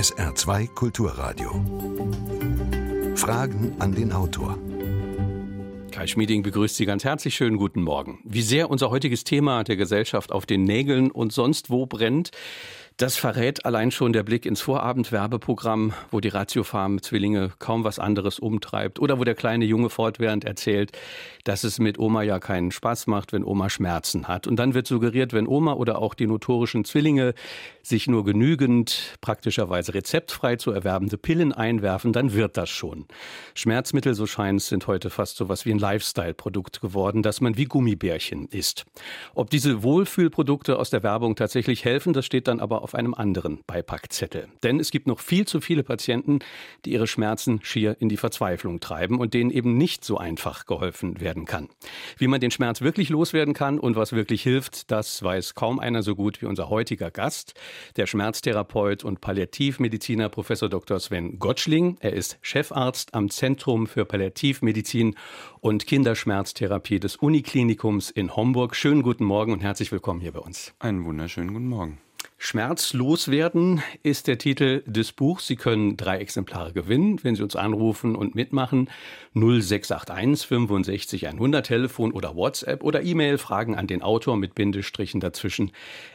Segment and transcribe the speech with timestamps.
[0.00, 1.50] SR2 Kulturradio.
[3.16, 4.56] Fragen an den Autor.
[5.90, 7.34] Kai Schmieding begrüßt Sie ganz herzlich.
[7.34, 8.18] Schönen guten Morgen.
[8.24, 12.30] Wie sehr unser heutiges Thema der Gesellschaft auf den Nägeln und sonst wo brennt,
[13.00, 18.98] das verrät allein schon der Blick ins Vorabendwerbeprogramm, wo die Ratiofarm-Zwillinge kaum was anderes umtreibt
[18.98, 20.92] oder wo der kleine Junge fortwährend erzählt,
[21.44, 24.46] dass es mit Oma ja keinen Spaß macht, wenn Oma Schmerzen hat.
[24.46, 27.32] Und dann wird suggeriert, wenn Oma oder auch die notorischen Zwillinge
[27.82, 33.06] sich nur genügend, praktischerweise rezeptfrei zu erwerbende Pillen einwerfen, dann wird das schon.
[33.54, 37.56] Schmerzmittel, so scheint es, sind heute fast so was wie ein Lifestyle-Produkt geworden, das man
[37.56, 38.84] wie Gummibärchen isst.
[39.34, 43.60] Ob diese Wohlfühlprodukte aus der Werbung tatsächlich helfen, das steht dann aber auf einem anderen
[43.66, 44.48] Beipackzettel.
[44.62, 46.40] Denn es gibt noch viel zu viele Patienten,
[46.84, 51.20] die ihre Schmerzen schier in die Verzweiflung treiben und denen eben nicht so einfach geholfen
[51.20, 51.68] werden kann.
[52.16, 56.02] Wie man den Schmerz wirklich loswerden kann und was wirklich hilft, das weiß kaum einer
[56.02, 57.54] so gut wie unser heutiger Gast,
[57.96, 61.00] der Schmerztherapeut und Palliativmediziner Professor Dr.
[61.00, 61.96] Sven Gottschling.
[62.00, 65.16] Er ist Chefarzt am Zentrum für Palliativmedizin
[65.60, 68.74] und Kinderschmerztherapie des Uniklinikums in Homburg.
[68.74, 70.74] Schönen guten Morgen und herzlich willkommen hier bei uns.
[70.78, 71.98] Einen wunderschönen guten Morgen.
[72.42, 75.46] Schmerzlos werden ist der Titel des Buchs.
[75.46, 78.88] Sie können drei Exemplare gewinnen, wenn Sie uns anrufen und mitmachen.
[79.34, 85.70] 0681 65 100 Telefon oder WhatsApp oder E-Mail Fragen an den Autor mit Bindestrichen dazwischen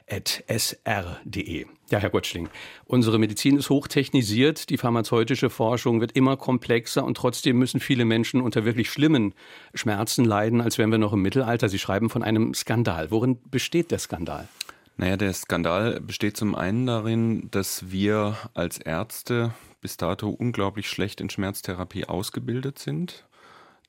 [0.09, 1.67] at sr.de.
[1.91, 2.49] Ja, Herr Gottschling,
[2.85, 8.41] unsere Medizin ist hochtechnisiert, die pharmazeutische Forschung wird immer komplexer und trotzdem müssen viele Menschen
[8.41, 9.35] unter wirklich schlimmen
[9.75, 11.69] Schmerzen leiden, als wären wir noch im Mittelalter.
[11.69, 13.11] Sie schreiben von einem Skandal.
[13.11, 14.49] Worin besteht der Skandal?
[14.97, 21.19] Naja, der Skandal besteht zum einen darin, dass wir als Ärzte bis dato unglaublich schlecht
[21.19, 23.27] in Schmerztherapie ausgebildet sind.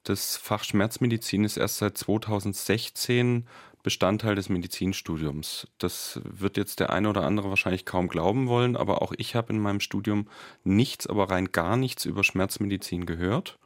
[0.02, 3.46] Das Fach Schmerzmedizin ist erst seit 2016
[3.84, 5.68] Bestandteil des Medizinstudiums.
[5.78, 9.52] Das wird jetzt der eine oder andere wahrscheinlich kaum glauben wollen, aber auch ich habe
[9.52, 10.27] in meinem Studium
[10.64, 13.58] nichts, aber rein gar nichts über Schmerzmedizin gehört.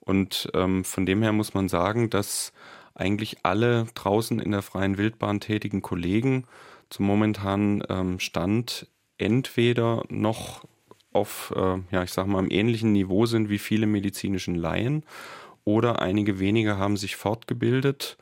[0.00, 2.52] Und ähm, von dem her muss man sagen, dass
[2.94, 6.44] eigentlich alle draußen in der freien Wildbahn tätigen Kollegen
[6.90, 8.86] zum momentanen ähm, Stand
[9.18, 10.64] entweder noch
[11.12, 15.04] auf, äh, ja, ich sag mal, einem ähnlichen Niveau sind wie viele medizinischen Laien
[15.64, 18.18] oder einige wenige haben sich fortgebildet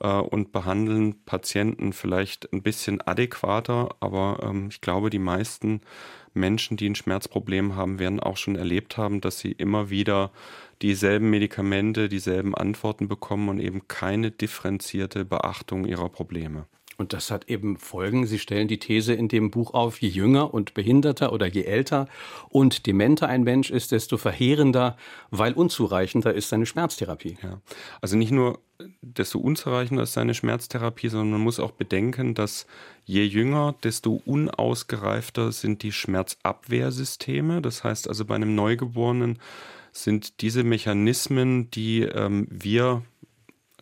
[0.00, 5.82] äh, und behandeln Patienten vielleicht ein bisschen adäquater, aber ähm, ich glaube, die meisten
[6.34, 10.30] Menschen, die ein Schmerzproblem haben, werden auch schon erlebt haben, dass sie immer wieder
[10.82, 16.66] dieselben Medikamente, dieselben Antworten bekommen und eben keine differenzierte Beachtung ihrer Probleme.
[17.00, 18.26] Und das hat eben Folgen.
[18.26, 22.06] Sie stellen die These in dem Buch auf, je jünger und behinderter oder je älter
[22.50, 24.98] und dementer ein Mensch ist, desto verheerender,
[25.30, 27.38] weil unzureichender ist seine Schmerztherapie.
[27.42, 27.62] Ja.
[28.02, 28.60] Also nicht nur
[29.02, 32.66] desto unzureichender ist seine Schmerztherapie, sondern man muss auch bedenken, dass
[33.04, 37.62] je jünger, desto unausgereifter sind die Schmerzabwehrsysteme.
[37.62, 39.38] Das heißt also bei einem Neugeborenen
[39.92, 43.02] sind diese Mechanismen, die ähm, wir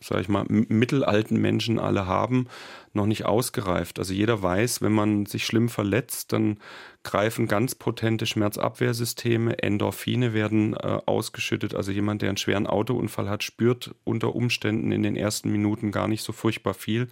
[0.01, 2.47] sage ich mal, mittelalten Menschen alle haben,
[2.93, 3.99] noch nicht ausgereift.
[3.99, 6.59] Also jeder weiß, wenn man sich schlimm verletzt, dann
[7.03, 11.75] greifen ganz potente Schmerzabwehrsysteme, Endorphine werden äh, ausgeschüttet.
[11.75, 16.09] Also jemand, der einen schweren Autounfall hat, spürt unter Umständen in den ersten Minuten gar
[16.09, 17.09] nicht so furchtbar viel.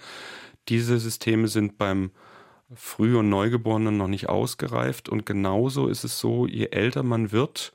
[0.69, 2.11] Diese Systeme sind beim
[2.75, 5.09] Früh- und Neugeborenen noch nicht ausgereift.
[5.09, 7.73] Und genauso ist es so, je älter man wird,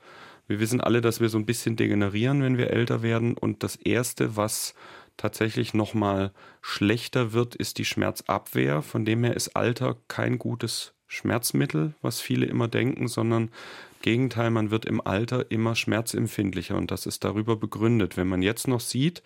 [0.48, 3.36] wir wissen alle, dass wir so ein bisschen degenerieren, wenn wir älter werden.
[3.38, 4.74] Und das Erste, was
[5.16, 8.82] tatsächlich nochmal schlechter wird, ist die Schmerzabwehr.
[8.82, 13.50] Von dem her ist Alter kein gutes Schmerzmittel, was viele immer denken, sondern im
[14.02, 18.16] Gegenteil, man wird im Alter immer schmerzempfindlicher und das ist darüber begründet.
[18.16, 19.22] Wenn man jetzt noch sieht,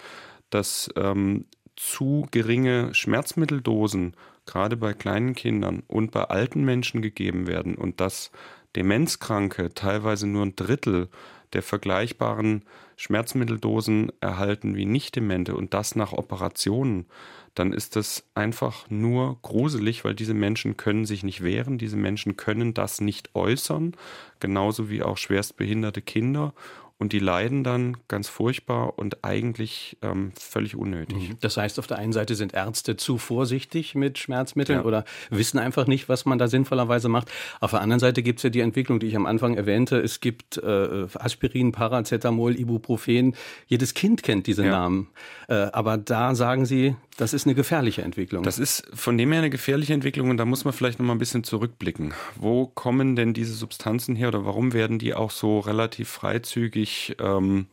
[0.50, 1.46] dass ähm,
[1.76, 4.14] zu geringe Schmerzmitteldosen
[4.46, 8.30] gerade bei kleinen Kindern und bei alten Menschen gegeben werden und dass
[8.74, 11.08] Demenzkranke teilweise nur ein Drittel
[11.52, 12.64] der vergleichbaren
[12.96, 17.06] Schmerzmitteldosen erhalten wie Nicht-Demente und das nach Operationen,
[17.54, 22.36] dann ist das einfach nur gruselig, weil diese Menschen können sich nicht wehren, diese Menschen
[22.36, 23.92] können das nicht äußern,
[24.40, 26.54] genauso wie auch schwerstbehinderte Kinder
[26.98, 31.30] und die leiden dann ganz furchtbar und eigentlich ähm, völlig unnötig.
[31.30, 31.38] Mhm.
[31.40, 34.84] Das heißt, auf der einen Seite sind Ärzte zu vorsichtig mit Schmerzmitteln ja.
[34.84, 37.30] oder wissen einfach nicht, was man da sinnvollerweise macht.
[37.60, 39.98] Auf der anderen Seite gibt es ja die Entwicklung, die ich am Anfang erwähnte.
[39.98, 43.34] Es gibt äh, Aspirin, Paracetamol, Ibuprofen.
[43.66, 44.70] Jedes Kind kennt diese ja.
[44.70, 45.08] Namen.
[45.48, 48.42] Äh, aber da sagen Sie, das ist eine gefährliche Entwicklung.
[48.42, 51.14] Das ist von dem her eine gefährliche Entwicklung und da muss man vielleicht noch mal
[51.14, 52.12] ein bisschen zurückblicken.
[52.34, 57.66] Wo kommen denn diese Substanzen her oder warum werden die auch so relativ freizügig ähm,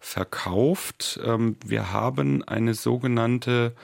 [0.00, 1.20] verkauft?
[1.22, 3.74] Ähm, wir haben eine sogenannte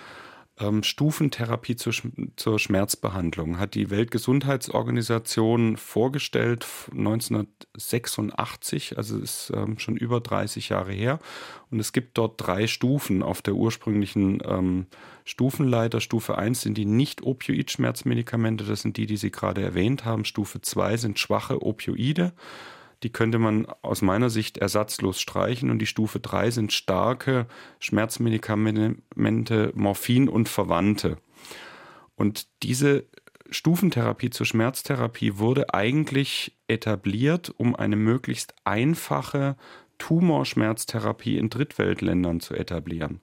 [0.60, 1.92] ähm, Stufentherapie zur,
[2.36, 3.58] zur Schmerzbehandlung.
[3.58, 11.18] Hat die Weltgesundheitsorganisation vorgestellt 1986, also ist ähm, schon über 30 Jahre her.
[11.70, 14.86] Und es gibt dort drei Stufen auf der ursprünglichen ähm,
[15.24, 16.00] Stufenleiter.
[16.00, 20.24] Stufe 1 sind die Nicht-Opioid-Schmerzmedikamente, das sind die, die Sie gerade erwähnt haben.
[20.24, 22.32] Stufe 2 sind schwache Opioide.
[23.02, 25.70] Die könnte man aus meiner Sicht ersatzlos streichen.
[25.70, 27.46] Und die Stufe 3 sind starke
[27.80, 31.18] Schmerzmedikamente, Morphin und Verwandte.
[32.16, 33.06] Und diese
[33.50, 39.56] Stufentherapie zur Schmerztherapie wurde eigentlich etabliert, um eine möglichst einfache
[39.98, 43.20] Tumorschmerztherapie in Drittweltländern zu etablieren.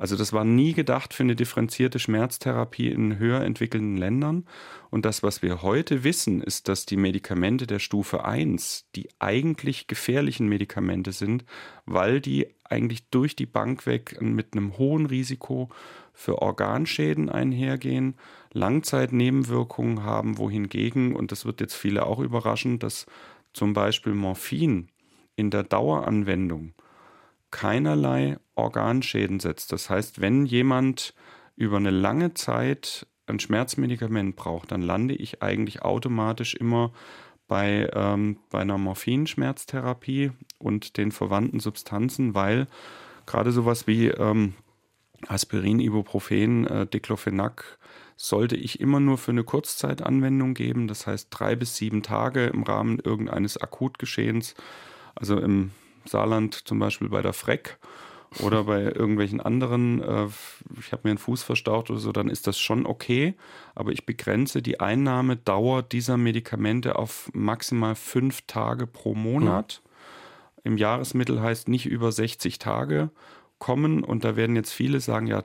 [0.00, 4.46] Also das war nie gedacht für eine differenzierte Schmerztherapie in höher entwickelten Ländern.
[4.88, 9.88] Und das, was wir heute wissen, ist, dass die Medikamente der Stufe 1 die eigentlich
[9.88, 11.44] gefährlichen Medikamente sind,
[11.84, 15.68] weil die eigentlich durch die Bank weg mit einem hohen Risiko
[16.14, 18.14] für Organschäden einhergehen,
[18.54, 23.04] Langzeitnebenwirkungen haben, wohingegen, und das wird jetzt viele auch überraschen, dass
[23.52, 24.88] zum Beispiel Morphin
[25.36, 26.72] in der Daueranwendung
[27.50, 29.72] keinerlei Organschäden setzt.
[29.72, 31.14] Das heißt, wenn jemand
[31.56, 36.92] über eine lange Zeit ein Schmerzmedikament braucht, dann lande ich eigentlich automatisch immer
[37.48, 42.66] bei, ähm, bei einer Morphinschmerztherapie und den verwandten Substanzen, weil
[43.26, 44.54] gerade sowas wie ähm,
[45.26, 47.78] Aspirin, Ibuprofen, äh, Diclofenac
[48.16, 52.62] sollte ich immer nur für eine Kurzzeitanwendung geben, das heißt drei bis sieben Tage im
[52.62, 54.54] Rahmen irgendeines Akutgeschehens.
[55.14, 55.72] Also im
[56.04, 57.78] Saarland zum Beispiel bei der Freck
[58.38, 60.26] oder bei irgendwelchen anderen, äh,
[60.78, 63.34] ich habe mir einen Fuß verstaucht oder so, dann ist das schon okay.
[63.74, 69.82] Aber ich begrenze die Einnahmedauer dieser Medikamente auf maximal fünf Tage pro Monat.
[69.82, 69.90] Mhm.
[70.62, 73.10] Im Jahresmittel heißt nicht über 60 Tage
[73.58, 74.04] kommen.
[74.04, 75.42] Und da werden jetzt viele sagen, ja,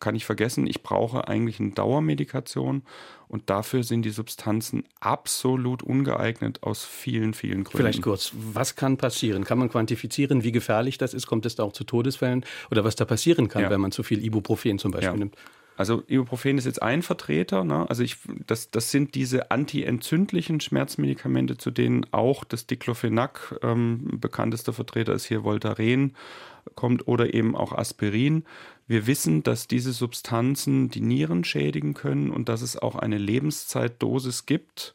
[0.00, 2.82] kann ich vergessen, ich brauche eigentlich eine Dauermedikation
[3.28, 7.78] und dafür sind die Substanzen absolut ungeeignet aus vielen, vielen Gründen.
[7.78, 9.44] Vielleicht kurz, was kann passieren?
[9.44, 11.26] Kann man quantifizieren, wie gefährlich das ist?
[11.26, 12.44] Kommt es da auch zu Todesfällen?
[12.70, 13.70] Oder was da passieren kann, ja.
[13.70, 15.16] wenn man zu viel Ibuprofen zum Beispiel ja.
[15.16, 15.36] nimmt?
[15.76, 17.64] Also Ibuprofen ist jetzt ein Vertreter.
[17.64, 17.88] Ne?
[17.88, 18.16] Also ich,
[18.46, 25.26] das, das sind diese antientzündlichen Schmerzmedikamente, zu denen auch das Diclofenac, ähm, bekanntester Vertreter ist
[25.26, 26.14] hier Voltaren,
[26.74, 28.44] kommt oder eben auch Aspirin.
[28.86, 34.46] Wir wissen, dass diese Substanzen die Nieren schädigen können und dass es auch eine Lebenszeitdosis
[34.46, 34.94] gibt,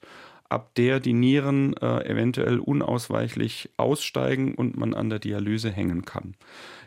[0.50, 6.36] ab der die Nieren äh, eventuell unausweichlich aussteigen und man an der Dialyse hängen kann.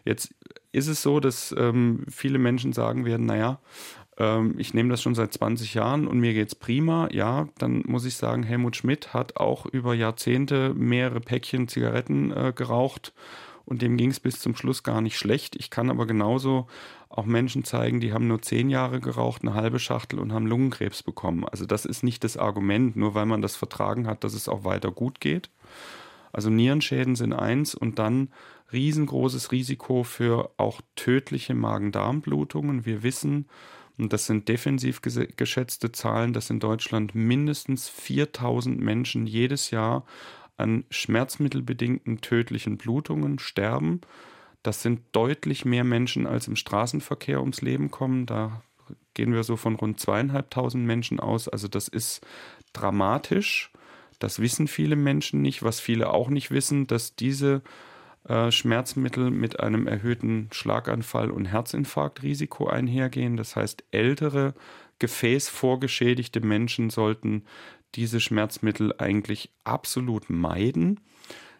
[0.04, 0.34] Jetzt
[0.72, 3.60] ist es so, dass ähm, viele Menschen sagen werden, naja,
[4.18, 7.08] ähm, ich nehme das schon seit 20 Jahren und mir geht es prima.
[7.10, 12.52] Ja, dann muss ich sagen, Helmut Schmidt hat auch über Jahrzehnte mehrere Päckchen Zigaretten äh,
[12.54, 13.12] geraucht
[13.64, 15.56] und dem ging es bis zum Schluss gar nicht schlecht.
[15.56, 16.66] Ich kann aber genauso
[17.08, 21.02] auch Menschen zeigen, die haben nur zehn Jahre geraucht, eine halbe Schachtel und haben Lungenkrebs
[21.02, 21.44] bekommen.
[21.44, 24.64] Also das ist nicht das Argument, nur weil man das vertragen hat, dass es auch
[24.64, 25.50] weiter gut geht.
[26.32, 28.30] Also Nierenschäden sind eins und dann
[28.72, 32.84] riesengroßes Risiko für auch tödliche Magen-Darm-Blutungen.
[32.84, 33.46] Wir wissen,
[33.96, 40.04] und das sind defensiv geschätzte Zahlen, dass in Deutschland mindestens 4000 Menschen jedes Jahr
[40.56, 44.00] an schmerzmittelbedingten tödlichen Blutungen sterben.
[44.62, 48.26] Das sind deutlich mehr Menschen, als im Straßenverkehr ums Leben kommen.
[48.26, 48.62] Da
[49.14, 51.48] gehen wir so von rund zweieinhalbtausend Menschen aus.
[51.48, 52.24] Also das ist
[52.72, 53.72] dramatisch.
[54.18, 55.62] Das wissen viele Menschen nicht.
[55.62, 57.62] Was viele auch nicht wissen, dass diese
[58.28, 63.36] äh, Schmerzmittel mit einem erhöhten Schlaganfall- und Herzinfarktrisiko einhergehen.
[63.36, 64.54] Das heißt, ältere,
[64.98, 67.44] gefäßvorgeschädigte Menschen sollten
[67.94, 71.00] diese Schmerzmittel eigentlich absolut meiden.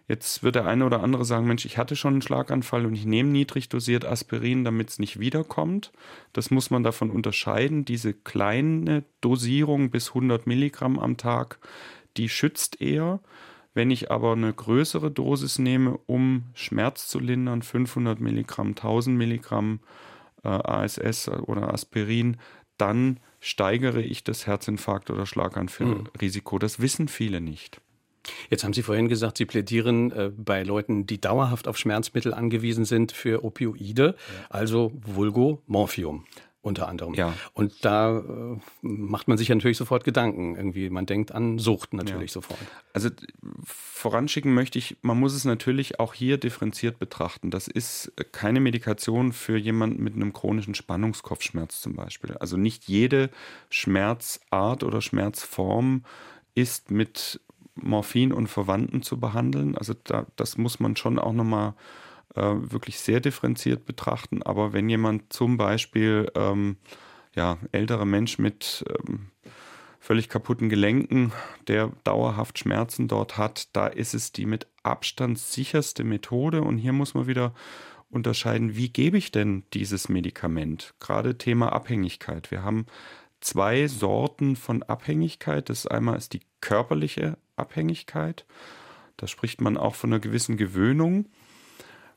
[0.07, 3.07] Jetzt wird der eine oder andere sagen, Mensch, ich hatte schon einen Schlaganfall und ich
[3.07, 5.93] nehme niedrig dosiert Aspirin, damit es nicht wiederkommt.
[6.35, 7.87] Das muss man davon unterscheiden.
[7.87, 11.59] Diese kleine Dosierung bis 100 Milligramm am Tag,
[12.19, 13.21] die schützt eher.
[13.73, 19.81] Wenn ich aber eine größere Dosis nehme, um Schmerz zu lindern, 500 Milligramm, 1000 Milligramm
[20.45, 22.37] äh, ASS oder Aspirin,
[22.79, 26.57] dann steigere ich das Herzinfarkt- oder Schlaganfallrisiko.
[26.57, 26.61] Mhm.
[26.61, 27.81] Das wissen viele nicht.
[28.49, 32.85] Jetzt haben Sie vorhin gesagt, Sie plädieren äh, bei Leuten, die dauerhaft auf Schmerzmittel angewiesen
[32.87, 34.47] sind, für Opioide, ja.
[34.49, 36.25] also Vulgo Morphium
[36.65, 37.15] unter anderem.
[37.15, 37.35] Ja.
[37.53, 40.57] Und da äh, macht man sich natürlich sofort Gedanken.
[40.57, 42.35] Irgendwie, man denkt an Sucht natürlich ja.
[42.35, 42.59] sofort.
[42.95, 43.11] Also
[43.65, 47.51] voranschicken möchte ich, man muss es natürlich auch hier differenziert betrachten.
[47.51, 52.35] Das ist keine Medikation für jemanden mit einem chronischen Spannungskopfschmerz zum Beispiel.
[52.39, 53.29] Also nicht jede
[53.69, 56.05] Schmerzart oder Schmerzform
[56.55, 57.41] ist mit
[57.75, 59.77] Morphin und Verwandten zu behandeln.
[59.77, 61.75] Also da, das muss man schon auch nochmal
[62.35, 64.43] äh, wirklich sehr differenziert betrachten.
[64.43, 66.77] Aber wenn jemand zum Beispiel ähm,
[67.35, 69.31] ja, älterer Mensch mit ähm,
[70.01, 71.33] völlig kaputten Gelenken,
[71.67, 76.63] der dauerhaft Schmerzen dort hat, da ist es die mit Abstand sicherste Methode.
[76.63, 77.55] Und hier muss man wieder
[78.11, 80.95] unterscheiden, wie gebe ich denn dieses Medikament?
[81.01, 82.51] Gerade Thema Abhängigkeit.
[82.51, 82.87] Wir haben
[83.41, 85.69] zwei Sorten von Abhängigkeit.
[85.69, 88.47] Das einmal ist die körperliche Abhängigkeit.
[89.17, 91.27] Da spricht man auch von einer gewissen Gewöhnung.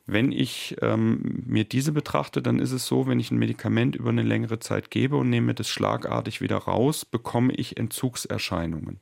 [0.10, 4.10] Wenn ich ähm, mir diese betrachte, dann ist es so, wenn ich ein Medikament über
[4.10, 9.02] eine längere Zeit gebe und nehme das schlagartig wieder raus, bekomme ich Entzugserscheinungen.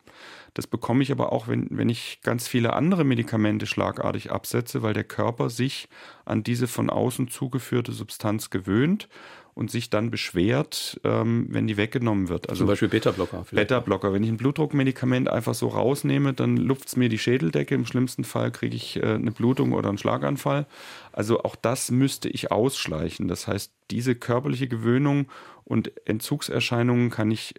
[0.55, 4.93] Das bekomme ich aber auch, wenn, wenn ich ganz viele andere Medikamente schlagartig absetze, weil
[4.93, 5.89] der Körper sich
[6.25, 9.07] an diese von außen zugeführte Substanz gewöhnt
[9.55, 12.49] und sich dann beschwert, ähm, wenn die weggenommen wird.
[12.49, 13.45] Also Zum Beispiel Beta-Blocker.
[13.51, 14.11] Beta-Blocker.
[14.11, 17.73] Wenn ich ein Blutdruckmedikament einfach so rausnehme, dann lupft es mir die Schädeldecke.
[17.73, 20.67] Im schlimmsten Fall kriege ich äh, eine Blutung oder einen Schlaganfall.
[21.13, 23.29] Also auch das müsste ich ausschleichen.
[23.29, 25.27] Das heißt, diese körperliche Gewöhnung
[25.63, 27.55] und Entzugserscheinungen kann ich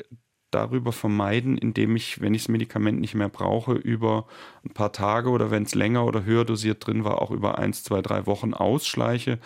[0.51, 4.27] darüber vermeiden, indem ich, wenn ich das Medikament nicht mehr brauche, über
[4.65, 7.83] ein paar Tage oder wenn es länger oder höher dosiert drin war, auch über eins,
[7.83, 9.39] zwei, drei Wochen ausschleiche,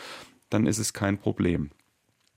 [0.51, 1.71] dann ist es kein Problem.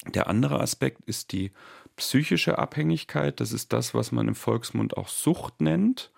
[0.08, 1.52] Der andere Aspekt ist die
[1.96, 3.40] psychische Abhängigkeit.
[3.40, 6.12] Das ist das, was man im Volksmund auch Sucht nennt.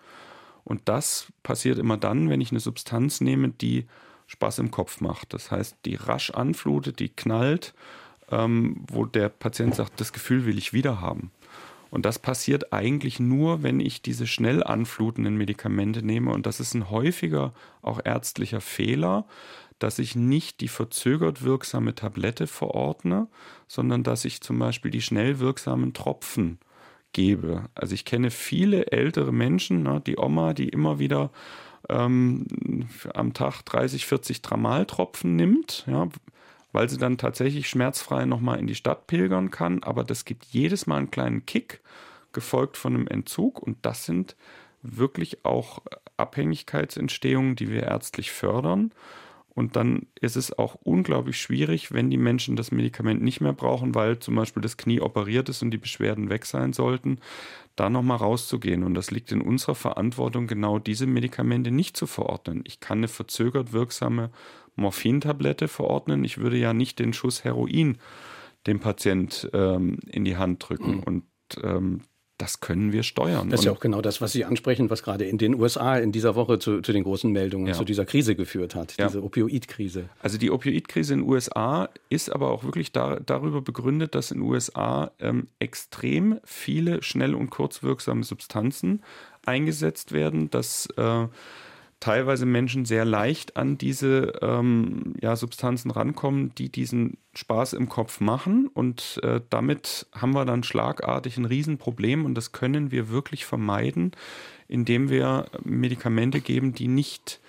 [0.64, 3.86] Und das passiert immer dann, wenn ich eine Substanz nehme, die
[4.26, 5.32] Spaß im Kopf macht.
[5.32, 7.74] Das heißt, die rasch anflutet, die knallt,
[8.30, 11.30] ähm, wo der Patient sagt, das Gefühl will ich wieder haben.
[11.90, 16.32] Und das passiert eigentlich nur, wenn ich diese schnell anflutenden Medikamente nehme.
[16.32, 19.24] Und das ist ein häufiger, auch ärztlicher Fehler,
[19.78, 23.28] dass ich nicht die verzögert wirksame Tablette verordne,
[23.68, 26.58] sondern dass ich zum Beispiel die schnell wirksamen Tropfen
[27.12, 27.64] gebe.
[27.74, 31.30] Also ich kenne viele ältere Menschen, ne, die Oma, die immer wieder
[31.88, 32.46] ähm,
[33.14, 36.08] am Tag 30, 40 Tramaltropfen nimmt, ja,
[36.72, 39.82] weil sie dann tatsächlich schmerzfrei nochmal in die Stadt pilgern kann.
[39.82, 41.80] Aber das gibt jedes Mal einen kleinen Kick,
[42.32, 43.62] gefolgt von einem Entzug.
[43.62, 44.36] Und das sind
[44.82, 45.80] wirklich auch
[46.18, 48.92] Abhängigkeitsentstehungen, die wir ärztlich fördern.
[49.56, 53.94] Und dann ist es auch unglaublich schwierig, wenn die Menschen das Medikament nicht mehr brauchen,
[53.94, 57.20] weil zum Beispiel das Knie operiert ist und die Beschwerden weg sein sollten,
[57.74, 58.82] da nochmal rauszugehen.
[58.82, 62.64] Und das liegt in unserer Verantwortung, genau diese Medikamente nicht zu verordnen.
[62.66, 64.30] Ich kann eine verzögert wirksame
[64.74, 66.22] Morphintablette verordnen.
[66.22, 67.96] Ich würde ja nicht den Schuss Heroin
[68.66, 70.96] dem Patient ähm, in die Hand drücken.
[70.96, 71.02] Mhm.
[71.02, 71.24] Und
[71.62, 72.02] ähm,
[72.38, 73.48] das können wir steuern.
[73.48, 76.12] Das ist ja auch genau das, was Sie ansprechen, was gerade in den USA in
[76.12, 77.72] dieser Woche zu, zu den großen Meldungen, ja.
[77.72, 79.06] zu dieser Krise geführt hat, ja.
[79.06, 80.10] diese Opioidkrise.
[80.20, 84.40] Also die Opioidkrise in den USA ist aber auch wirklich da, darüber begründet, dass in
[84.40, 89.02] den USA ähm, extrem viele schnell und kurzwirksame Substanzen
[89.46, 91.26] eingesetzt werden, dass äh,
[92.00, 98.20] teilweise Menschen sehr leicht an diese ähm, ja, Substanzen rankommen, die diesen Spaß im Kopf
[98.20, 98.68] machen.
[98.72, 104.12] Und äh, damit haben wir dann schlagartig ein Riesenproblem und das können wir wirklich vermeiden,
[104.68, 107.40] indem wir Medikamente geben, die nicht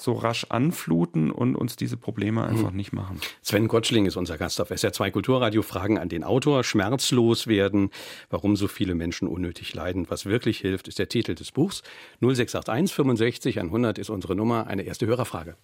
[0.00, 2.76] so rasch anfluten und uns diese Probleme einfach hm.
[2.76, 3.20] nicht machen.
[3.42, 5.62] Sven Gottschling ist unser Gast auf SR2 Kulturradio.
[5.62, 6.64] Fragen an den Autor.
[6.64, 7.90] Schmerzlos werden.
[8.30, 10.06] Warum so viele Menschen unnötig leiden.
[10.08, 11.82] Was wirklich hilft, ist der Titel des Buchs.
[12.20, 14.66] 0681 65 100 ist unsere Nummer.
[14.66, 15.56] Eine erste Hörerfrage.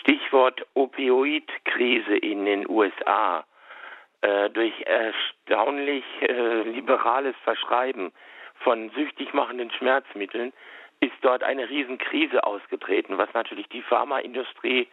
[0.00, 3.44] Stichwort Opioidkrise in den USA.
[4.22, 8.12] Äh, durch erstaunlich äh, liberales Verschreiben
[8.62, 10.52] von süchtig machenden Schmerzmitteln
[11.02, 14.86] ist dort eine Riesenkrise ausgetreten, was natürlich die Pharmaindustrie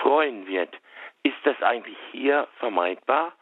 [0.00, 0.74] freuen wird.
[1.22, 3.32] Ist das eigentlich hier vermeidbar?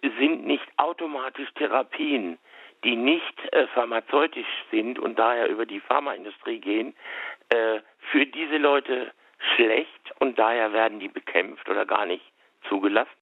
[0.00, 2.38] Sind nicht automatisch Therapien,
[2.84, 6.94] die nicht äh, pharmazeutisch sind und daher über die Pharmaindustrie gehen,
[7.48, 7.80] äh,
[8.12, 9.10] für diese Leute
[9.56, 12.24] schlecht und daher werden die bekämpft oder gar nicht
[12.68, 13.19] zugelassen?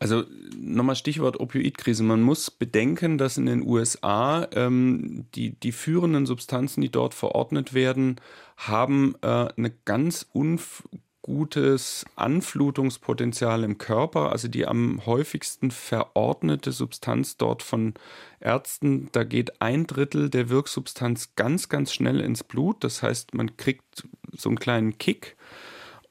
[0.00, 0.24] Also
[0.56, 2.02] nochmal Stichwort Opioidkrise.
[2.02, 7.74] Man muss bedenken, dass in den USA ähm, die, die führenden Substanzen, die dort verordnet
[7.74, 8.16] werden,
[8.56, 14.32] haben äh, eine ganz ungutes Anflutungspotenzial im Körper.
[14.32, 17.92] Also die am häufigsten verordnete Substanz dort von
[18.40, 22.84] Ärzten, da geht ein Drittel der Wirksubstanz ganz, ganz schnell ins Blut.
[22.84, 25.36] Das heißt, man kriegt so einen kleinen Kick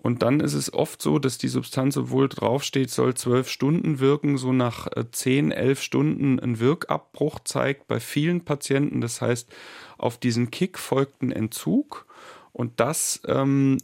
[0.01, 4.37] und dann ist es oft so, dass die Substanz, obwohl draufsteht, soll zwölf Stunden wirken,
[4.37, 9.01] so nach äh, zehn, elf Stunden einen Wirkabbruch zeigt bei vielen Patienten.
[9.01, 9.49] Das heißt,
[9.97, 12.05] auf diesen Kick folgt ein Entzug
[12.53, 13.77] und das ähm,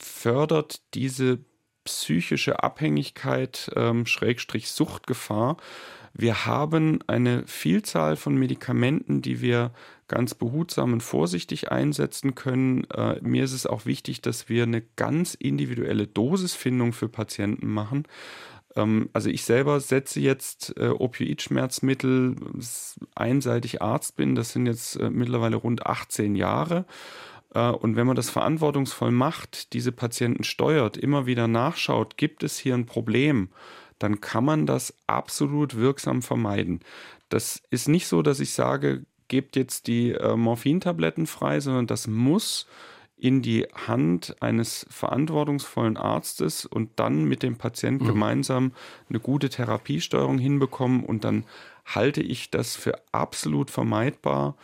[0.00, 1.38] fördert diese
[1.84, 5.56] psychische Abhängigkeit, ähm, Schrägstrich Suchtgefahr,
[6.14, 9.72] Wir haben eine Vielzahl von Medikamenten, die wir
[10.08, 12.84] ganz behutsam und vorsichtig einsetzen können.
[12.90, 18.04] Äh, mir ist es auch wichtig, dass wir eine ganz individuelle Dosisfindung für Patienten machen.
[18.76, 22.36] Ähm, also ich selber setze jetzt äh, Opioidschmerzmittel,
[23.14, 26.84] einseitig Arzt bin, das sind jetzt äh, mittlerweile rund 18 Jahre.
[27.54, 32.58] Äh, und wenn man das verantwortungsvoll macht, diese Patienten steuert, immer wieder nachschaut, gibt es
[32.58, 33.48] hier ein Problem,
[34.02, 36.80] dann kann man das absolut wirksam vermeiden.
[37.28, 42.06] Das ist nicht so, dass ich sage, gebt jetzt die äh, Morphintabletten frei, sondern das
[42.06, 42.66] muss
[43.16, 48.08] in die Hand eines verantwortungsvollen Arztes und dann mit dem Patienten mhm.
[48.08, 48.72] gemeinsam
[49.08, 51.04] eine gute Therapiesteuerung hinbekommen.
[51.04, 51.44] Und dann
[51.86, 54.56] halte ich das für absolut vermeidbar,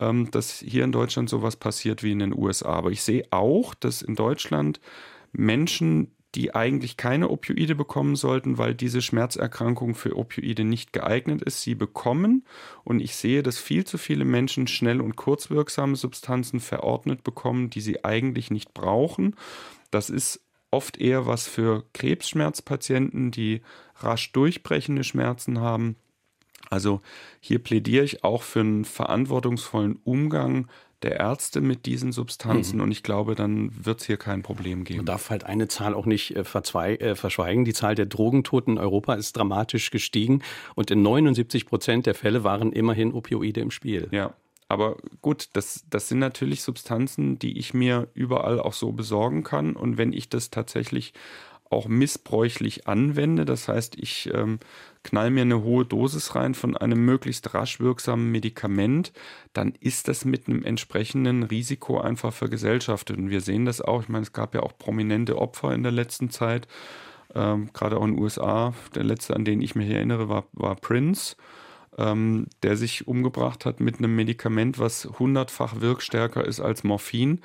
[0.00, 2.70] ähm, dass hier in Deutschland sowas passiert wie in den USA.
[2.70, 4.80] Aber ich sehe auch, dass in Deutschland
[5.32, 11.62] Menschen, die eigentlich keine Opioide bekommen sollten, weil diese Schmerzerkrankung für Opioide nicht geeignet ist,
[11.62, 12.44] sie bekommen.
[12.84, 17.80] Und ich sehe, dass viel zu viele Menschen schnell und kurzwirksame Substanzen verordnet bekommen, die
[17.80, 19.34] sie eigentlich nicht brauchen.
[19.90, 23.62] Das ist oft eher was für Krebsschmerzpatienten, die
[23.96, 25.96] rasch durchbrechende Schmerzen haben.
[26.68, 27.00] Also
[27.40, 30.68] hier plädiere ich auch für einen verantwortungsvollen Umgang
[31.02, 32.84] der Ärzte mit diesen Substanzen mhm.
[32.84, 34.98] und ich glaube, dann wird es hier kein Problem geben.
[34.98, 37.64] Man darf halt eine Zahl auch nicht äh, äh, verschweigen.
[37.64, 40.42] Die Zahl der Drogentoten in Europa ist dramatisch gestiegen
[40.74, 44.08] und in 79 Prozent der Fälle waren immerhin Opioide im Spiel.
[44.10, 44.34] Ja.
[44.68, 49.76] Aber gut, das, das sind natürlich Substanzen, die ich mir überall auch so besorgen kann.
[49.76, 51.12] Und wenn ich das tatsächlich
[51.70, 53.44] auch missbräuchlich anwende.
[53.44, 54.58] Das heißt, ich ähm,
[55.02, 59.12] knall mir eine hohe Dosis rein von einem möglichst rasch wirksamen Medikament,
[59.52, 63.16] dann ist das mit einem entsprechenden Risiko einfach vergesellschaftet.
[63.16, 64.02] Und wir sehen das auch.
[64.02, 66.66] Ich meine, es gab ja auch prominente Opfer in der letzten Zeit,
[67.34, 68.74] ähm, gerade auch in den USA.
[68.94, 71.36] Der letzte, an den ich mich erinnere, war, war Prince.
[71.98, 77.40] Ähm, der sich umgebracht hat mit einem Medikament, was hundertfach wirkstärker ist als Morphin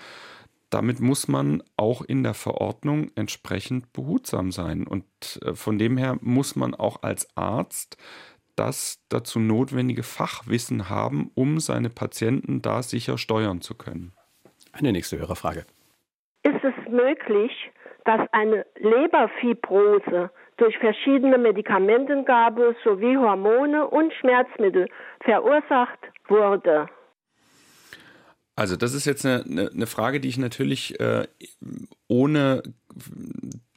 [0.71, 4.87] damit muss man auch in der Verordnung entsprechend behutsam sein.
[4.87, 5.05] Und
[5.45, 7.97] äh, von dem her muss man auch als Arzt
[8.55, 14.13] das dazu notwendige Fachwissen haben, um seine Patienten da sicher steuern zu können.
[14.73, 15.65] Eine nächste Hörerfrage.
[16.43, 17.51] Ist es möglich,
[18.05, 24.87] dass eine Leberfibrose durch verschiedene Medikamentengabe sowie Hormone und Schmerzmittel
[25.23, 26.87] verursacht wurde?
[28.61, 31.25] Also das ist jetzt eine, eine, eine Frage, die ich natürlich äh,
[32.07, 32.61] ohne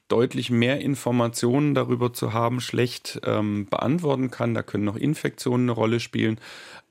[0.08, 4.52] deutlich mehr Informationen darüber zu haben, schlecht ähm, beantworten kann.
[4.52, 6.38] Da können noch Infektionen eine Rolle spielen.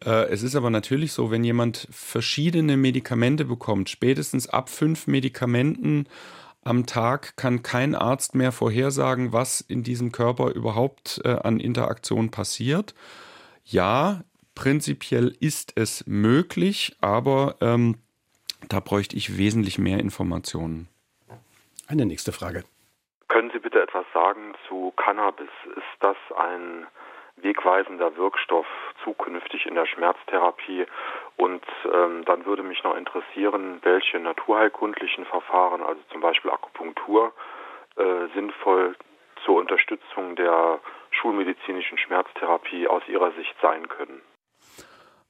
[0.03, 6.07] Äh, es ist aber natürlich so, wenn jemand verschiedene Medikamente bekommt, spätestens ab fünf Medikamenten
[6.63, 12.31] am Tag kann kein Arzt mehr vorhersagen, was in diesem Körper überhaupt äh, an Interaktion
[12.31, 12.95] passiert.
[13.63, 14.23] Ja,
[14.55, 17.97] Prinzipiell ist es möglich, aber ähm,
[18.69, 20.87] da bräuchte ich wesentlich mehr Informationen.
[21.87, 22.63] Eine nächste Frage.
[23.27, 25.49] Können Sie bitte etwas sagen zu Cannabis?
[25.75, 26.85] Ist das ein
[27.37, 28.67] wegweisender Wirkstoff
[29.03, 30.85] zukünftig in der Schmerztherapie?
[31.35, 37.33] Und ähm, dann würde mich noch interessieren, welche naturheilkundlichen Verfahren, also zum Beispiel Akupunktur,
[37.95, 38.95] äh, sinnvoll
[39.43, 40.79] zur Unterstützung der
[41.11, 44.21] schulmedizinischen Schmerztherapie aus Ihrer Sicht sein können.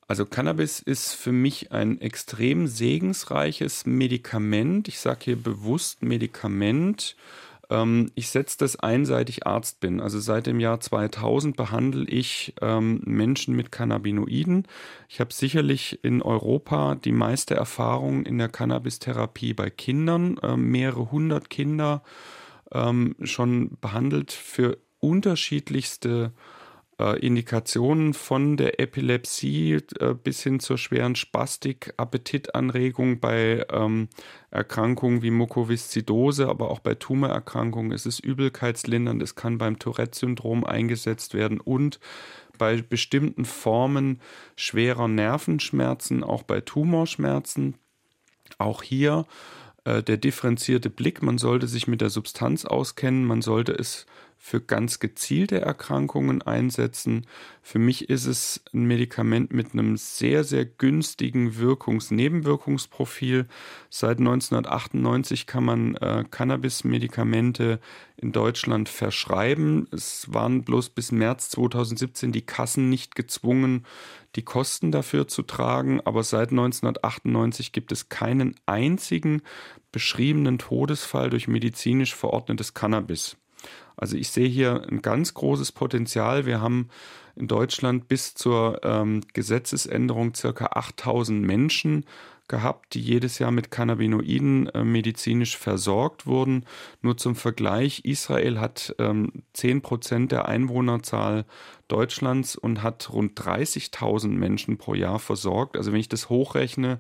[0.08, 4.88] Also Cannabis ist für mich ein extrem segensreiches Medikament.
[4.88, 7.16] Ich sage hier bewusst Medikament.
[7.70, 10.02] Ähm, ich setze das ein, seit ich Arzt bin.
[10.02, 14.68] Also seit dem Jahr 2000 behandle ich ähm, Menschen mit Cannabinoiden.
[15.08, 20.40] Ich habe sicherlich in Europa die meiste Erfahrung in der Cannabis-Therapie bei Kindern.
[20.44, 22.04] Ähm, mehrere hundert Kinder
[23.22, 26.63] schon behandelt für unterschiedlichste äh,
[26.98, 34.10] Indikationen von der Epilepsie äh, bis hin zur schweren Spastik, Appetitanregung bei ähm,
[34.52, 37.92] Erkrankungen wie Mukoviszidose, aber auch bei Tumorerkrankungen.
[37.92, 42.00] Es ist übelkeitslindernd, es kann beim Tourette-Syndrom eingesetzt werden und
[42.58, 44.22] bei bestimmten Formen
[44.56, 47.76] schwerer Nervenschmerzen, auch bei Tumorschmerzen.
[48.60, 49.26] Auch hier
[49.86, 54.06] äh, der differenzierte Blick, man sollte sich mit der Substanz auskennen, man sollte es
[54.46, 57.28] für ganz gezielte Erkrankungen einsetzen.
[57.62, 63.48] Für mich ist es ein Medikament mit einem sehr, sehr günstigen Wirkungs-Nebenwirkungsprofil.
[63.90, 67.80] Seit 1998 kann man äh, Cannabis-Medikamente
[68.18, 69.88] in Deutschland verschreiben.
[69.92, 73.86] Es waren bloß bis März 2017 die Kassen nicht gezwungen,
[74.36, 76.02] die Kosten dafür zu tragen.
[76.02, 79.42] Aber seit 1998 gibt es keinen einzigen
[79.94, 83.38] beschriebenen Todesfall durch medizinisch verordnetes Cannabis.
[83.98, 86.46] Also ich sehe hier ein ganz großes Potenzial.
[86.46, 86.90] Wir haben
[87.36, 92.06] in Deutschland bis zur ähm, Gesetzesänderung circa 8000 Menschen
[92.48, 96.66] gehabt, die jedes Jahr mit Cannabinoiden äh, medizinisch versorgt wurden.
[97.02, 101.46] Nur zum Vergleich, Israel hat ähm, 10 Prozent der Einwohnerzahl
[101.88, 105.78] Deutschlands und hat rund 30.000 Menschen pro Jahr versorgt.
[105.78, 107.00] Also wenn ich das hochrechne,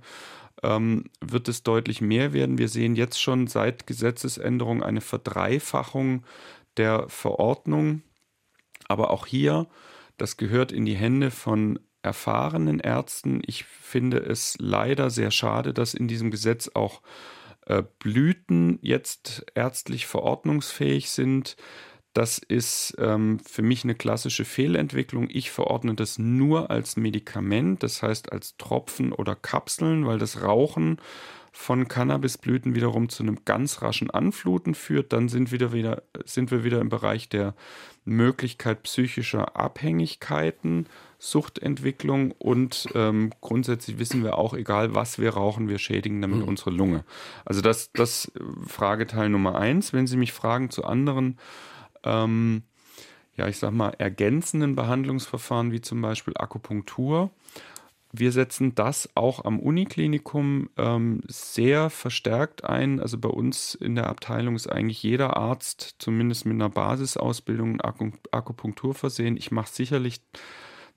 [0.63, 2.57] ähm, wird es deutlich mehr werden.
[2.57, 6.23] Wir sehen jetzt schon seit Gesetzesänderung eine Verdreifachung
[6.77, 8.01] der Verordnung.
[8.87, 9.67] Aber auch hier,
[10.17, 13.41] das gehört in die Hände von erfahrenen Ärzten.
[13.45, 17.01] Ich finde es leider sehr schade, dass in diesem Gesetz auch
[17.65, 21.55] äh, Blüten jetzt ärztlich verordnungsfähig sind.
[22.13, 25.29] Das ist ähm, für mich eine klassische Fehlentwicklung.
[25.31, 30.97] Ich verordne das nur als Medikament, das heißt als Tropfen oder Kapseln, weil das Rauchen
[31.55, 35.13] von Cannabisblüten wiederum zu einem ganz raschen Anfluten führt.
[35.13, 37.53] Dann sind, wieder wieder, sind wir wieder im Bereich der
[38.05, 40.87] Möglichkeit psychischer Abhängigkeiten,
[41.19, 46.47] Suchtentwicklung und ähm, grundsätzlich wissen wir auch, egal was wir rauchen, wir schädigen damit mhm.
[46.47, 47.05] unsere Lunge.
[47.45, 48.31] Also das, das
[48.67, 49.93] Frageteil Nummer eins.
[49.93, 51.37] Wenn Sie mich fragen zu anderen
[52.03, 52.63] ähm,
[53.35, 57.31] ja, ich sag mal, ergänzenden Behandlungsverfahren wie zum Beispiel Akupunktur.
[58.15, 62.99] Wir setzen das auch am Uniklinikum ähm, sehr verstärkt ein.
[62.99, 67.81] Also bei uns in der Abteilung ist eigentlich jeder Arzt zumindest mit einer Basisausbildung in
[68.31, 69.35] Akupunktur versehen.
[69.35, 70.21] Ich mache sicherlich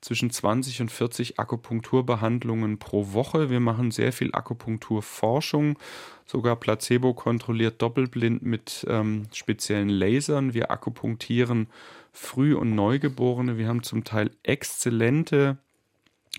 [0.02, 3.48] zwischen 20 und 40 Akupunkturbehandlungen pro Woche.
[3.48, 5.79] Wir machen sehr viel Akupunkturforschung,
[6.26, 10.52] sogar placebo-kontrolliert doppelblind mit ähm, speziellen Lasern.
[10.52, 11.68] Wir akupunktieren
[12.12, 13.57] Früh- und Neugeborene.
[13.57, 15.57] Wir haben zum Teil exzellente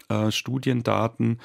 [0.09, 1.39] äh, Studiendaten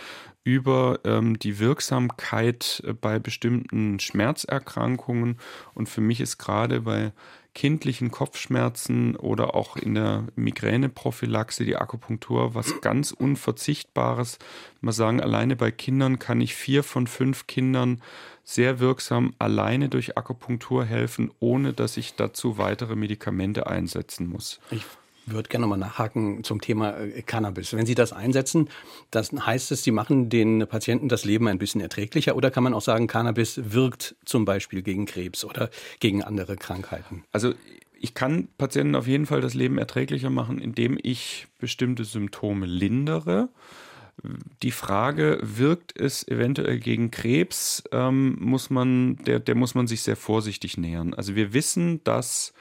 [0.45, 5.39] über ähm, die Wirksamkeit äh, bei bestimmten Schmerzerkrankungen.
[5.75, 7.13] Und für mich ist gerade bei
[7.55, 14.39] kindlichen Kopfschmerzen oder auch in der Migräneprophylaxe die Akupunktur was ganz Unverzichtbares.
[14.81, 18.01] Mal sagen, alleine bei Kindern kann ich vier von fünf Kindern
[18.43, 24.59] sehr wirksam alleine durch Akupunktur helfen, ohne dass ich dazu weitere Medikamente einsetzen muss.
[24.71, 24.85] Ich
[25.27, 27.73] würde gerne nochmal nachhaken zum Thema äh, Cannabis.
[27.73, 28.69] Wenn Sie das einsetzen,
[29.11, 32.75] das heißt es, Sie machen den Patienten das Leben ein bisschen erträglicher oder kann man
[32.75, 37.25] auch sagen, Cannabis wirkt zum Beispiel gegen Krebs oder gegen andere Krankheiten?
[37.33, 37.55] Also
[38.03, 43.49] ich kann Patienten auf jeden Fall das Leben erträglicher machen, indem ich bestimmte Symptome lindere.
[44.63, 50.03] Die Frage, wirkt es eventuell gegen Krebs, ähm, muss man, der, der muss man sich
[50.03, 51.15] sehr vorsichtig nähern.
[51.15, 52.53] Also wir wissen, dass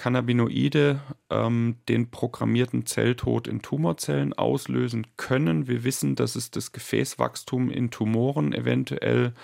[0.00, 5.68] Cannabinoide ähm, den programmierten Zelltod in Tumorzellen auslösen können.
[5.68, 9.34] Wir wissen, dass es das Gefäßwachstum in Tumoren eventuell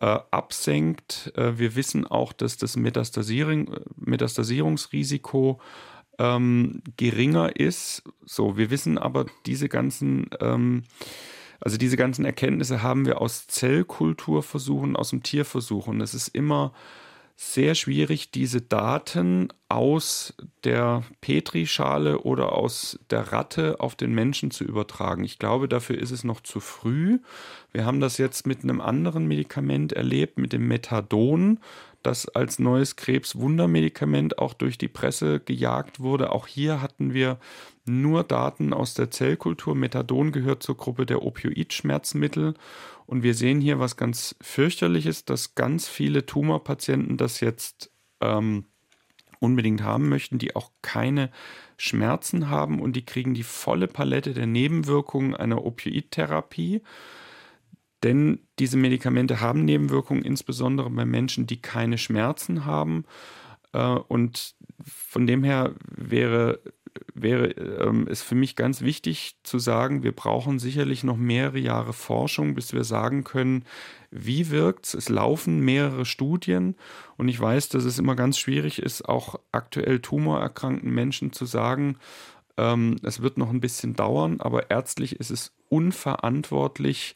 [0.00, 1.30] äh, absenkt.
[1.36, 5.60] Äh, wir wissen auch, dass das Metastasiering, Metastasierungsrisiko
[6.18, 8.02] ähm, geringer ist.
[8.24, 10.84] So, wir wissen aber diese ganzen ähm,
[11.60, 15.86] also diese ganzen Erkenntnisse haben wir aus Zellkulturversuchen, aus dem Tierversuch.
[15.86, 16.72] Und es ist immer
[17.36, 24.64] sehr schwierig, diese Daten aus der Petrischale oder aus der Ratte auf den Menschen zu
[24.64, 25.24] übertragen.
[25.24, 27.18] Ich glaube, dafür ist es noch zu früh.
[27.72, 31.58] Wir haben das jetzt mit einem anderen Medikament erlebt, mit dem Methadon,
[32.02, 36.32] das als neues Krebswundermedikament auch durch die Presse gejagt wurde.
[36.32, 37.38] Auch hier hatten wir
[37.84, 39.74] nur Daten aus der Zellkultur.
[39.74, 42.54] Methadon gehört zur Gruppe der Opioidschmerzmittel
[43.06, 47.90] und wir sehen hier was ganz fürchterliches, dass ganz viele Tumorpatienten das jetzt
[48.20, 48.66] ähm,
[49.40, 51.30] unbedingt haben möchten, die auch keine
[51.76, 56.82] Schmerzen haben und die kriegen die volle Palette der Nebenwirkungen einer Opioidtherapie.
[58.04, 63.04] Denn diese Medikamente haben Nebenwirkungen, insbesondere bei Menschen, die keine Schmerzen haben.
[63.72, 66.60] Äh, und von dem her wäre
[67.14, 71.92] wäre ähm, es für mich ganz wichtig zu sagen, wir brauchen sicherlich noch mehrere Jahre
[71.92, 73.64] Forschung, bis wir sagen können,
[74.10, 74.94] wie wirkt es.
[74.94, 76.76] Es laufen mehrere Studien
[77.16, 81.96] und ich weiß, dass es immer ganz schwierig ist, auch aktuell tumorerkrankten Menschen zu sagen,
[82.56, 87.14] ähm, es wird noch ein bisschen dauern, aber ärztlich ist es unverantwortlich,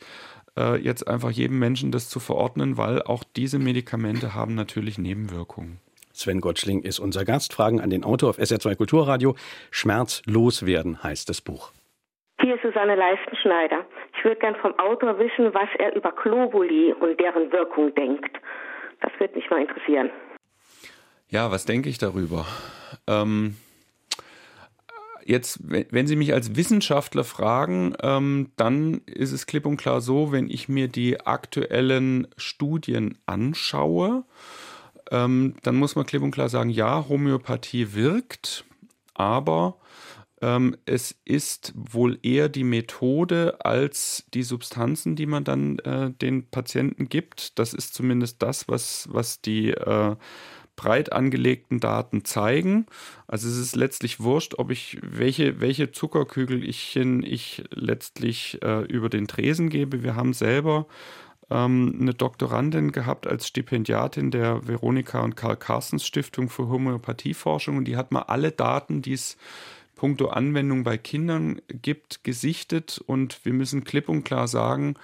[0.57, 5.81] äh, jetzt einfach jedem Menschen das zu verordnen, weil auch diese Medikamente haben natürlich Nebenwirkungen.
[6.16, 7.52] Sven Gottschling ist unser Gast.
[7.52, 9.37] Fragen an den Autor auf SR2 Kulturradio.
[9.70, 11.72] Schmerzlos werden heißt das Buch.
[12.40, 13.85] Hier ist Susanne Leistenschneider.
[14.16, 18.37] Ich würde gern vom Autor wissen, was er über Globuli und deren Wirkung denkt.
[19.00, 20.11] Das würde mich mal interessieren.
[21.29, 22.46] Ja, was denke ich darüber?
[23.07, 23.57] Ähm,
[25.24, 30.33] jetzt, wenn Sie mich als Wissenschaftler fragen, ähm, dann ist es klipp und klar so,
[30.33, 34.24] wenn ich mir die aktuellen Studien anschaue,
[35.11, 38.64] ähm, dann muss man klipp und klar sagen, ja, Homöopathie wirkt,
[39.14, 39.85] aber äh,
[40.42, 46.51] Ähm, es ist wohl eher die Methode als die Substanzen, die man dann äh, den
[46.51, 47.59] Patienten gibt.
[47.59, 50.16] Das ist zumindest das, was, was die äh,
[50.77, 52.87] breit angelegten Daten zeigen.
[53.27, 59.27] Also es ist letztlich wurscht, ob ich welche, welche Zuckerkügelchen ich letztlich äh, über den
[59.29, 60.03] Tresen gebe.
[60.03, 60.87] Wir haben selber
[61.51, 67.77] ähm, eine Doktorandin gehabt als Stipendiatin der Veronika und Karl Carstens Stiftung für Homöopathieforschung.
[67.77, 69.37] Und die hat mal alle Daten, die es
[69.95, 73.03] puncto Anwendung bei Kindern gibt, gesichtet.
[73.07, 74.95] Und wir müssen klipp und klar sagen,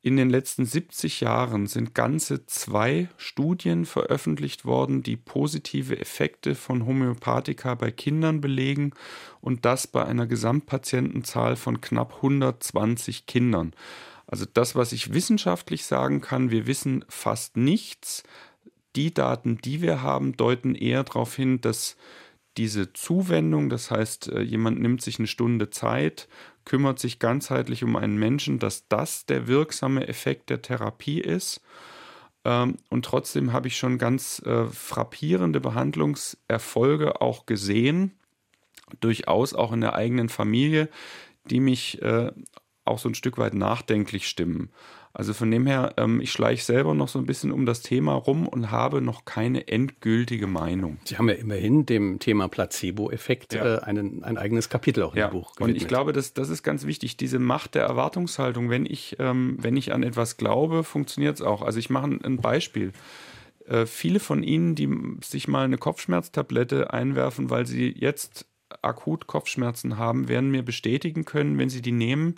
[0.00, 6.86] in den letzten 70 Jahren sind ganze zwei Studien veröffentlicht worden, die positive Effekte von
[6.86, 8.92] Homöopathika bei Kindern belegen.
[9.40, 13.72] Und das bei einer Gesamtpatientenzahl von knapp 120 Kindern.
[14.28, 18.22] Also das, was ich wissenschaftlich sagen kann, wir wissen fast nichts.
[18.94, 21.96] Die Daten, die wir haben, deuten eher darauf hin, dass
[22.58, 26.28] diese Zuwendung, das heißt, äh, jemand nimmt sich eine Stunde Zeit,
[26.64, 31.62] kümmert sich ganzheitlich um einen Menschen, dass das der wirksame Effekt der Therapie ist.
[32.44, 38.18] Ähm, und trotzdem habe ich schon ganz äh, frappierende Behandlungserfolge auch gesehen,
[39.00, 40.90] durchaus auch in der eigenen Familie,
[41.44, 42.32] die mich äh,
[42.88, 44.70] auch so ein Stück weit nachdenklich stimmen.
[45.12, 48.14] Also von dem her, ähm, ich schleiche selber noch so ein bisschen um das Thema
[48.14, 50.98] rum und habe noch keine endgültige Meinung.
[51.04, 53.78] Sie haben ja immerhin dem Thema Placebo-Effekt ja.
[53.78, 55.26] äh, ein eigenes Kapitel auch ja.
[55.26, 55.76] im Buch gewidmet.
[55.76, 58.70] Und ich glaube, das, das ist ganz wichtig, diese Macht der Erwartungshaltung.
[58.70, 61.62] Wenn ich, ähm, wenn ich an etwas glaube, funktioniert es auch.
[61.62, 62.92] Also ich mache ein, ein Beispiel
[63.66, 64.88] äh, viele von Ihnen, die
[65.24, 68.46] sich mal eine Kopfschmerztablette einwerfen, weil sie jetzt
[68.82, 72.36] akut Kopfschmerzen haben, werden mir bestätigen können, wenn sie die nehmen,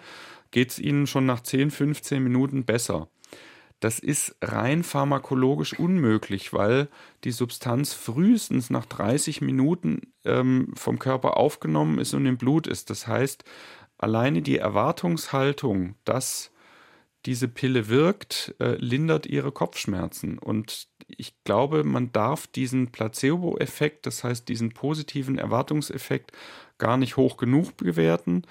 [0.50, 3.08] geht es ihnen schon nach 10, 15 Minuten besser.
[3.80, 6.88] Das ist rein pharmakologisch unmöglich, weil
[7.24, 12.90] die Substanz frühestens nach 30 Minuten ähm, vom Körper aufgenommen ist und im Blut ist.
[12.90, 13.42] Das heißt,
[13.96, 16.52] alleine die Erwartungshaltung, dass
[17.24, 20.38] diese Pille wirkt, äh, lindert ihre Kopfschmerzen.
[20.38, 26.32] Und ich glaube, man darf diesen Placebo-Effekt, das heißt diesen positiven Erwartungseffekt,
[26.78, 28.42] gar nicht hoch genug bewerten.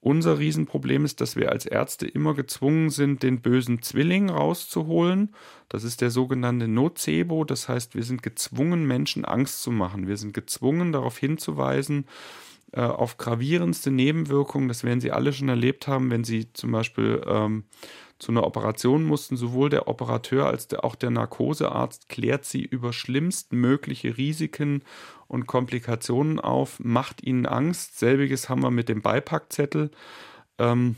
[0.00, 5.34] Unser Riesenproblem ist, dass wir als Ärzte immer gezwungen sind, den bösen Zwilling rauszuholen.
[5.68, 7.44] Das ist der sogenannte Nocebo.
[7.44, 10.06] Das heißt, wir sind gezwungen, Menschen Angst zu machen.
[10.06, 12.06] Wir sind gezwungen, darauf hinzuweisen,
[12.72, 14.68] äh, auf gravierendste Nebenwirkungen.
[14.68, 17.64] Das werden Sie alle schon erlebt haben, wenn Sie zum Beispiel ähm,
[18.18, 19.36] zu einer Operation mussten.
[19.36, 24.82] Sowohl der Operateur als auch der Narkosearzt klärt Sie über schlimmstmögliche Risiken
[25.26, 27.98] und Komplikationen auf, macht ihnen Angst.
[27.98, 29.90] Selbiges haben wir mit dem Beipackzettel.
[30.58, 30.96] Ähm,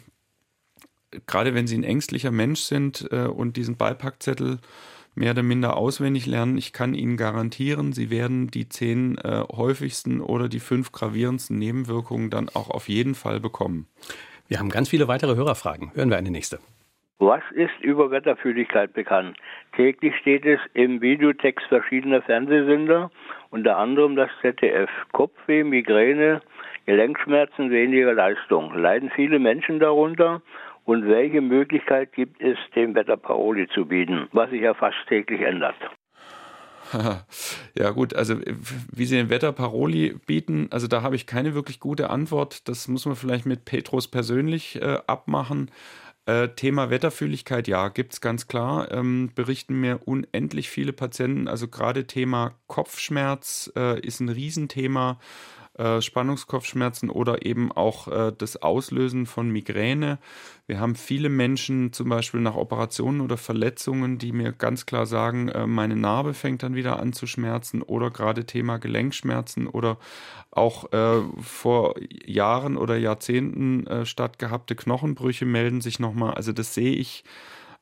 [1.26, 4.59] gerade wenn sie ein ängstlicher Mensch sind äh, und diesen Beipackzettel
[5.14, 10.20] mehr oder minder auswendig lernen, ich kann Ihnen garantieren, Sie werden die zehn äh, häufigsten
[10.20, 13.87] oder die fünf gravierendsten Nebenwirkungen dann auch auf jeden Fall bekommen.
[14.48, 15.92] Wir haben ganz viele weitere Hörerfragen.
[15.94, 16.61] Hören wir eine nächste.
[17.20, 19.37] Was ist über Wetterfühligkeit bekannt?
[19.76, 23.11] Täglich steht es im Videotext verschiedener Fernsehsender,
[23.50, 24.88] unter anderem das ZDF.
[25.12, 26.40] Kopfweh, Migräne,
[26.87, 28.72] Gelenkschmerzen, weniger Leistung.
[28.74, 30.40] Leiden viele Menschen darunter?
[30.87, 35.42] Und welche Möglichkeit gibt es, dem Wetter Paroli zu bieten, was sich ja fast täglich
[35.42, 35.76] ändert?
[37.78, 38.35] Ja gut, also
[38.92, 42.68] wie Sie den Wetter Paroli bieten, also da habe ich keine wirklich gute Antwort.
[42.68, 45.70] Das muss man vielleicht mit Petrus persönlich äh, abmachen.
[46.26, 48.90] Äh, Thema Wetterfühligkeit, ja, gibt es ganz klar.
[48.92, 51.48] Ähm, berichten mir unendlich viele Patienten.
[51.48, 55.18] Also gerade Thema Kopfschmerz äh, ist ein Riesenthema.
[55.81, 60.19] Äh, Spannungskopfschmerzen oder eben auch äh, das Auslösen von Migräne.
[60.66, 65.49] Wir haben viele Menschen zum Beispiel nach Operationen oder Verletzungen, die mir ganz klar sagen,
[65.49, 69.97] äh, meine Narbe fängt dann wieder an zu schmerzen oder gerade Thema Gelenkschmerzen oder
[70.51, 71.95] auch äh, vor
[72.27, 76.35] Jahren oder Jahrzehnten äh, stattgehabte Knochenbrüche melden sich nochmal.
[76.35, 77.25] Also das sehe ich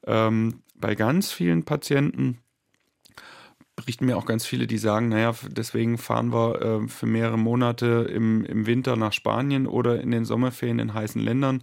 [0.07, 2.39] ähm, bei ganz vielen Patienten
[3.79, 8.11] berichten mir auch ganz viele, die sagen, naja, deswegen fahren wir äh, für mehrere Monate
[8.13, 11.63] im, im Winter nach Spanien oder in den Sommerferien in heißen Ländern,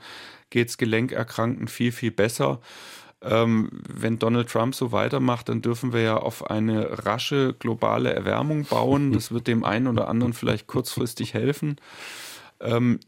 [0.49, 2.61] geht es Gelenkerkrankten viel, viel besser.
[3.21, 8.63] Ähm, wenn Donald Trump so weitermacht, dann dürfen wir ja auf eine rasche globale Erwärmung
[8.63, 9.11] bauen.
[9.11, 11.75] Das wird dem einen oder anderen vielleicht kurzfristig helfen.
[12.65, 12.99] Ähm,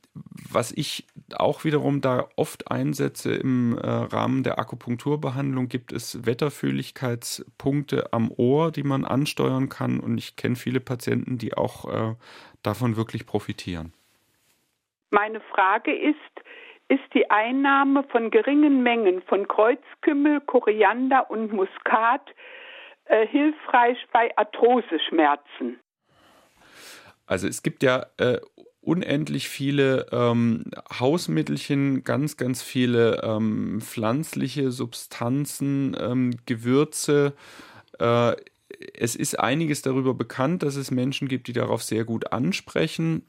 [0.51, 8.13] was ich auch wiederum da oft einsetze im äh, Rahmen der Akupunkturbehandlung, gibt es Wetterfühligkeitspunkte
[8.13, 9.99] am Ohr, die man ansteuern kann.
[9.99, 12.15] Und ich kenne viele Patienten, die auch äh,
[12.63, 13.93] davon wirklich profitieren.
[15.09, 16.15] Meine Frage ist,
[16.89, 22.21] ist die Einnahme von geringen Mengen von Kreuzkümmel, Koriander und Muskat
[23.05, 25.79] äh, hilfreich bei Arthroseschmerzen?
[27.25, 28.39] Also es gibt ja äh,
[28.87, 30.63] unendlich viele ähm,
[30.97, 37.33] Hausmittelchen, ganz, ganz viele ähm, pflanzliche Substanzen, ähm, Gewürze.
[37.99, 38.35] Äh,
[38.93, 43.23] es ist einiges darüber bekannt, dass es Menschen gibt, die darauf sehr gut ansprechen.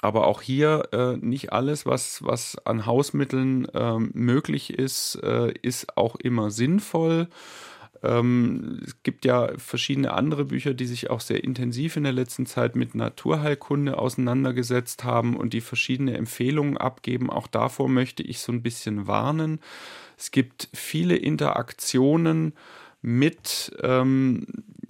[0.00, 5.96] Aber auch hier äh, nicht alles, was, was an Hausmitteln äh, möglich ist, äh, ist
[5.96, 7.28] auch immer sinnvoll.
[8.04, 12.44] Ähm, es gibt ja verschiedene andere Bücher, die sich auch sehr intensiv in der letzten
[12.44, 17.30] Zeit mit Naturheilkunde auseinandergesetzt haben und die verschiedene Empfehlungen abgeben.
[17.30, 19.60] Auch davor möchte ich so ein bisschen warnen.
[20.18, 22.52] Es gibt viele Interaktionen
[23.00, 24.46] mit, ähm,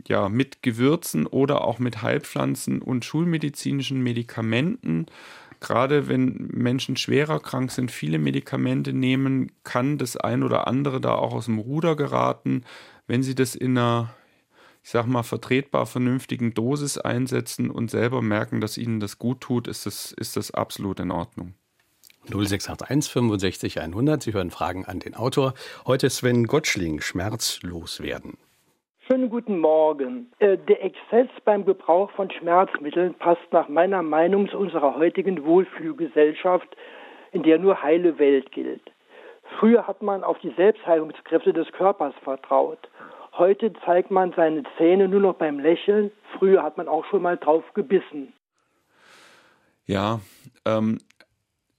[0.06, 5.06] ja, mit Gewürzen oder auch mit Heilpflanzen und schulmedizinischen Medikamenten.
[5.60, 11.14] Gerade wenn Menschen schwerer krank sind, viele Medikamente nehmen, kann das ein oder andere da
[11.14, 12.64] auch aus dem Ruder geraten
[13.06, 14.14] wenn sie das in einer,
[14.82, 19.68] ich sag mal, vertretbar vernünftigen Dosis einsetzen und selber merken, dass ihnen das gut tut,
[19.68, 21.54] ist das, ist das absolut in Ordnung.
[22.26, 24.22] 0681 65 100.
[24.22, 25.52] Sie hören Fragen an den Autor.
[25.86, 28.38] Heute Sven Gottschling, schmerzlos werden.
[29.06, 30.32] Schönen guten Morgen.
[30.38, 36.74] Äh, der Exzess beim Gebrauch von Schmerzmitteln passt nach meiner Meinung zu unserer heutigen Wohlfühlgesellschaft,
[37.32, 38.80] in der nur heile Welt gilt.
[39.58, 42.78] Früher hat man auf die Selbstheilungskräfte des Körpers vertraut.
[43.32, 46.10] Heute zeigt man seine Zähne nur noch beim Lächeln.
[46.38, 48.32] Früher hat man auch schon mal drauf gebissen.
[49.86, 50.20] Ja,
[50.64, 50.98] ähm,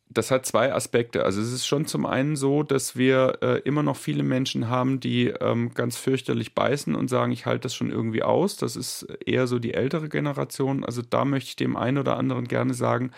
[0.10, 1.24] das hat zwei Aspekte.
[1.24, 5.00] Also es ist schon zum einen so, dass wir äh, immer noch viele Menschen haben,
[5.00, 8.58] die ähm, ganz fürchterlich beißen und sagen, ich halte das schon irgendwie aus.
[8.58, 10.84] Das ist eher so die ältere Generation.
[10.84, 13.12] Also da möchte ich dem einen oder anderen gerne sagen,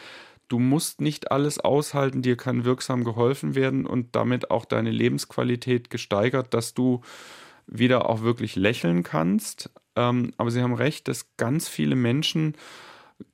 [0.48, 5.90] du musst nicht alles aushalten, dir kann wirksam geholfen werden und damit auch deine Lebensqualität
[5.90, 7.02] gesteigert, dass du
[7.68, 9.70] wieder auch wirklich lächeln kannst.
[9.96, 12.56] Ähm, aber Sie haben recht, dass ganz viele Menschen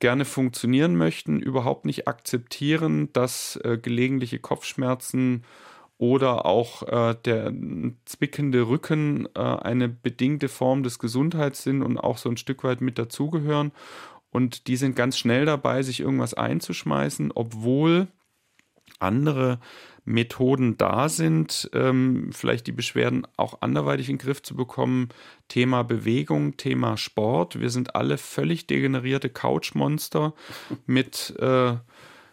[0.00, 5.44] gerne funktionieren möchten, überhaupt nicht akzeptieren, dass äh, gelegentliche Kopfschmerzen
[5.98, 7.52] oder auch äh, der
[8.04, 12.98] zwickende Rücken äh, eine bedingte Form des Gesundheitssinn und auch so ein Stück weit mit
[12.98, 13.72] dazugehören.
[14.34, 18.08] Und die sind ganz schnell dabei, sich irgendwas einzuschmeißen, obwohl
[18.98, 19.60] andere
[20.04, 25.10] Methoden da sind, ähm, vielleicht die Beschwerden auch anderweitig in den Griff zu bekommen.
[25.46, 27.60] Thema Bewegung, Thema Sport.
[27.60, 30.34] Wir sind alle völlig degenerierte Couchmonster
[30.86, 31.76] mit äh,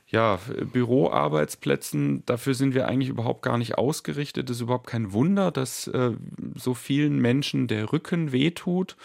[0.07, 0.39] ja,
[0.73, 2.25] Büroarbeitsplätzen.
[2.25, 4.49] Dafür sind wir eigentlich überhaupt gar nicht ausgerichtet.
[4.49, 6.13] Es ist überhaupt kein Wunder, dass äh,
[6.55, 8.97] so vielen Menschen der Rücken wehtut.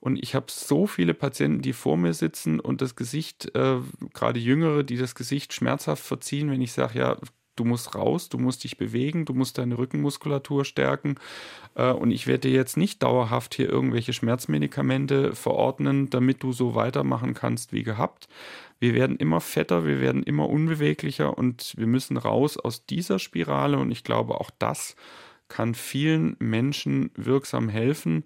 [0.00, 3.76] Und ich habe so viele Patienten, die vor mir sitzen und das Gesicht, äh,
[4.14, 7.16] gerade Jüngere, die das Gesicht schmerzhaft verziehen, wenn ich sage, ja,
[7.60, 11.16] du musst raus, du musst dich bewegen, du musst deine Rückenmuskulatur stärken.
[11.74, 16.74] Äh, und ich werde dir jetzt nicht dauerhaft hier irgendwelche Schmerzmedikamente verordnen, damit du so
[16.74, 18.28] weitermachen kannst wie gehabt.
[18.78, 23.78] Wir werden immer fetter, wir werden immer unbeweglicher und wir müssen raus aus dieser Spirale.
[23.78, 24.96] Und ich glaube, auch das
[25.48, 28.24] kann vielen Menschen wirksam helfen.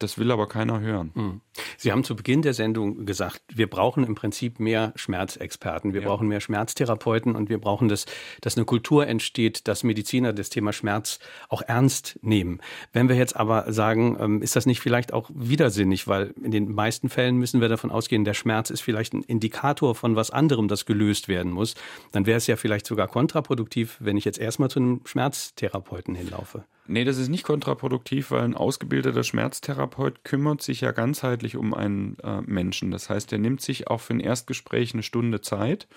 [0.00, 1.12] Das will aber keiner hören.
[1.14, 1.40] Hm.
[1.78, 6.08] Sie haben zu Beginn der Sendung gesagt, wir brauchen im Prinzip mehr Schmerzexperten, wir ja.
[6.08, 8.06] brauchen mehr Schmerztherapeuten und wir brauchen das,
[8.40, 12.60] dass eine Kultur entsteht, dass Mediziner das Thema Schmerz auch ernst nehmen.
[12.92, 16.74] Wenn wir jetzt aber sagen, ähm, ist das nicht vielleicht auch widersinnig, weil in den
[16.74, 20.66] meisten Fällen müssen wir davon ausgehen, der Schmerz ist vielleicht ein Indikator von was anderem,
[20.66, 21.74] das gelöst werden muss.
[22.10, 26.64] Dann wäre es ja vielleicht sogar kontraproduktiv, wenn ich jetzt erstmal zu einem Schmerztherapeuten hinlaufe.
[26.86, 32.18] Nee, das ist nicht kontraproduktiv, weil ein ausgebildeter Schmerztherapeut kümmert sich ja ganzheitlich um einen
[32.22, 32.90] äh, Menschen.
[32.90, 35.88] Das heißt, er nimmt sich auch für ein Erstgespräch eine Stunde Zeit.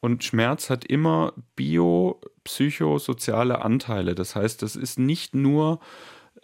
[0.00, 4.14] Und Schmerz hat immer biopsychosoziale Anteile.
[4.14, 5.80] Das heißt, das ist nicht nur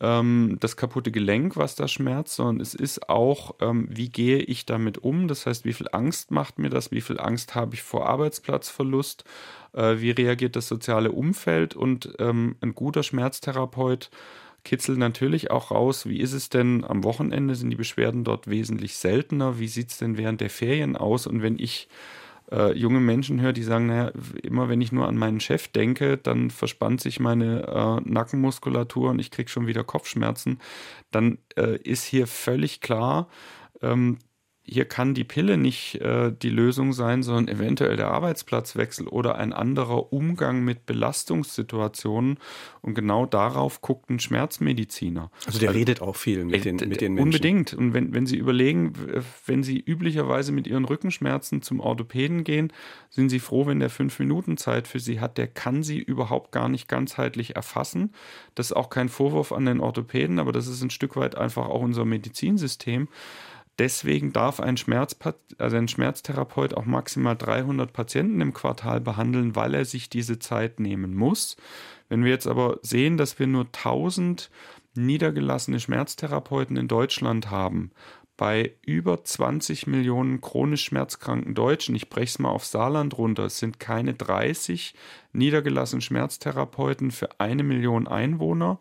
[0.00, 4.66] ähm, das kaputte Gelenk, was da schmerzt, sondern es ist auch, ähm, wie gehe ich
[4.66, 5.28] damit um?
[5.28, 6.90] Das heißt, wie viel Angst macht mir das?
[6.90, 9.24] Wie viel Angst habe ich vor Arbeitsplatzverlust?
[9.74, 11.74] Äh, wie reagiert das soziale Umfeld?
[11.76, 14.10] Und ähm, ein guter Schmerztherapeut
[14.64, 17.54] kitzelt natürlich auch raus, wie ist es denn am Wochenende?
[17.54, 19.58] Sind die Beschwerden dort wesentlich seltener?
[19.58, 21.26] Wie sieht es denn während der Ferien aus?
[21.26, 21.88] Und wenn ich
[22.50, 26.16] äh, junge Menschen höre, die sagen, naja, immer wenn ich nur an meinen Chef denke,
[26.16, 30.60] dann verspannt sich meine äh, Nackenmuskulatur und ich kriege schon wieder Kopfschmerzen,
[31.10, 33.28] dann äh, ist hier völlig klar,
[33.82, 34.18] ähm,
[34.66, 39.52] hier kann die Pille nicht äh, die Lösung sein, sondern eventuell der Arbeitsplatzwechsel oder ein
[39.52, 42.38] anderer Umgang mit Belastungssituationen.
[42.80, 45.30] Und genau darauf guckt ein Schmerzmediziner.
[45.46, 47.26] Also der also, redet auch viel mit, den, mit den Menschen.
[47.26, 47.74] Unbedingt.
[47.74, 48.94] Und wenn, wenn Sie überlegen,
[49.44, 52.72] wenn Sie üblicherweise mit Ihren Rückenschmerzen zum Orthopäden gehen,
[53.10, 55.36] sind Sie froh, wenn der fünf Minuten Zeit für Sie hat.
[55.36, 58.14] Der kann Sie überhaupt gar nicht ganzheitlich erfassen.
[58.54, 61.68] Das ist auch kein Vorwurf an den Orthopäden, aber das ist ein Stück weit einfach
[61.68, 63.08] auch unser Medizinsystem
[63.78, 64.76] Deswegen darf ein,
[65.58, 70.78] also ein Schmerztherapeut auch maximal 300 Patienten im Quartal behandeln, weil er sich diese Zeit
[70.78, 71.56] nehmen muss.
[72.08, 74.50] Wenn wir jetzt aber sehen, dass wir nur 1000
[74.94, 77.90] niedergelassene Schmerztherapeuten in Deutschland haben,
[78.36, 83.58] bei über 20 Millionen chronisch schmerzkranken Deutschen, ich breche es mal auf Saarland runter, es
[83.58, 84.94] sind keine 30
[85.32, 88.80] niedergelassene Schmerztherapeuten für eine Million Einwohner.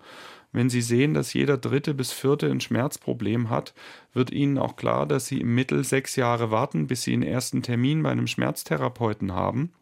[0.54, 3.74] Wenn Sie sehen, dass jeder dritte bis vierte ein Schmerzproblem hat,
[4.14, 7.64] wird Ihnen auch klar, dass Sie im Mittel sechs Jahre warten, bis Sie einen ersten
[7.64, 9.74] Termin bei einem Schmerztherapeuten haben.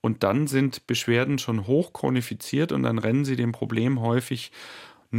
[0.00, 4.50] Und dann sind Beschwerden schon hochchronifiziert und dann rennen Sie dem Problem häufig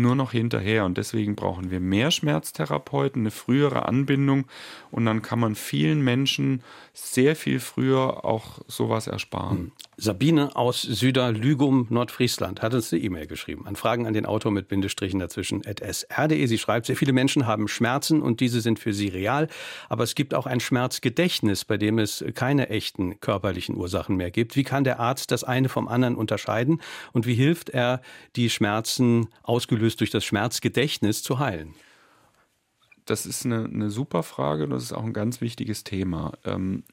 [0.02, 0.86] nur noch hinterher.
[0.86, 4.46] Und deswegen brauchen wir mehr Schmerztherapeuten, eine frühere Anbindung
[4.92, 6.62] und dann kann man vielen Menschen
[6.94, 9.58] sehr viel früher auch sowas ersparen.
[9.58, 9.72] Hm.
[9.98, 13.66] Sabine aus Süderlügum, Nordfriesland, hat uns eine E-Mail geschrieben.
[13.66, 16.46] An Fragen an den Autor mit Bindestrichen dazwischen sr.de.
[16.48, 19.48] Sie schreibt, sehr viele Menschen haben Schmerzen und diese sind für sie real.
[19.88, 24.58] Aber es gibt auch ein Schmerzgedächtnis, bei dem es keine echten körperlichen Ursachen mehr gibt.
[24.58, 26.82] Wie kann der Arzt das eine vom anderen unterscheiden?
[27.14, 28.02] Und wie hilft er,
[28.36, 31.76] die Schmerzen ausgelöst durch das Schmerzgedächtnis zu heilen?
[33.06, 34.68] Das ist eine, eine super Frage.
[34.68, 36.34] Das ist auch ein ganz wichtiges Thema.
[36.44, 36.84] Ähm,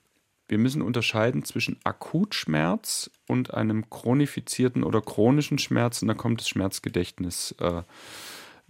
[0.48, 6.02] wir müssen unterscheiden zwischen Akutschmerz und einem chronifizierten oder chronischen Schmerz.
[6.02, 7.82] Und da kommt das Schmerzgedächtnis äh,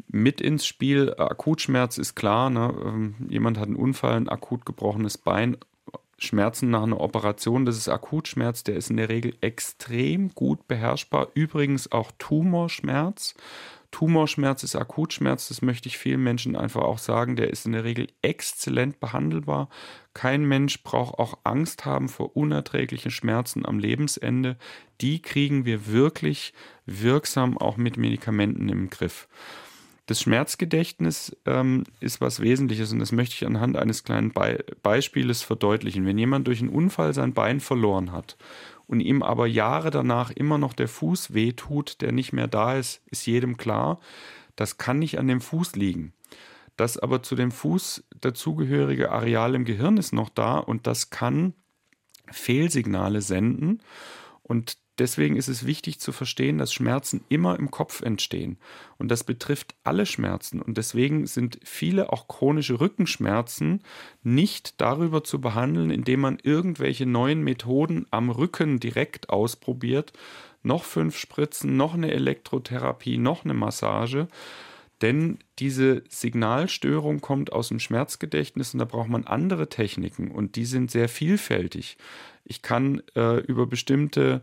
[0.07, 1.15] mit ins Spiel.
[1.19, 2.73] Akutschmerz ist klar, ne?
[2.85, 5.57] Ähm, jemand hat einen Unfall, ein akut gebrochenes Bein,
[6.25, 11.29] Schmerzen nach einer Operation, das ist Akutschmerz, der ist in der Regel extrem gut beherrschbar.
[11.35, 13.35] Übrigens auch Tumorschmerz.
[13.93, 17.85] Tumorschmerz ist Akutschmerz, das möchte ich vielen Menschen einfach auch sagen, der ist in der
[17.85, 19.69] Regel exzellent behandelbar.
[20.15, 24.57] Kein Mensch braucht auch Angst haben vor unerträglichen Schmerzen am Lebensende.
[25.01, 26.55] Die kriegen wir wirklich
[26.87, 29.29] wirksam auch mit Medikamenten im Griff.
[30.07, 35.43] Das Schmerzgedächtnis ähm, ist was Wesentliches und das möchte ich anhand eines kleinen Be Beispieles
[35.43, 36.07] verdeutlichen.
[36.07, 38.37] Wenn jemand durch einen Unfall sein Bein verloren hat
[38.87, 43.03] und ihm aber Jahre danach immer noch der Fuß wehtut, der nicht mehr da ist,
[43.07, 44.01] ist jedem klar,
[44.57, 46.13] das kann nicht an dem Fuß liegen.
[46.77, 51.55] Das aber zu dem Fuß dazugehörige Areal im Gehirn ist noch da und das kann
[52.31, 53.83] Fehlsignale senden.
[54.43, 58.59] Und deswegen ist es wichtig zu verstehen, dass Schmerzen immer im Kopf entstehen.
[58.99, 60.61] Und das betrifft alle Schmerzen.
[60.61, 63.83] Und deswegen sind viele auch chronische Rückenschmerzen
[64.23, 70.13] nicht darüber zu behandeln, indem man irgendwelche neuen Methoden am Rücken direkt ausprobiert.
[70.63, 74.29] Noch fünf Spritzen, noch eine Elektrotherapie, noch eine Massage.
[75.03, 80.65] Denn diese Signalstörung kommt aus dem Schmerzgedächtnis und da braucht man andere Techniken und die
[80.65, 81.97] sind sehr vielfältig.
[82.45, 84.43] Ich kann äh, über bestimmte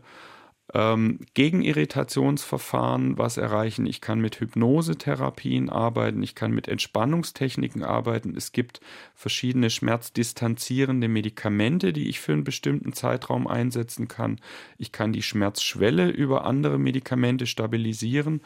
[0.74, 3.86] ähm, Gegenirritationsverfahren was erreichen.
[3.86, 6.22] Ich kann mit Hypnosetherapien arbeiten.
[6.22, 8.34] Ich kann mit Entspannungstechniken arbeiten.
[8.36, 8.80] Es gibt
[9.14, 14.40] verschiedene schmerzdistanzierende Medikamente, die ich für einen bestimmten Zeitraum einsetzen kann.
[14.78, 18.42] Ich kann die Schmerzschwelle über andere Medikamente stabilisieren.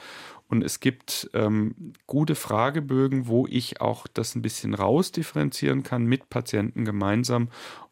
[0.49, 6.29] Und es gibt ähm, gute Fragebögen, wo ich auch das ein bisschen rausdifferenzieren kann mit
[6.31, 7.49] Patienten gemeinsam.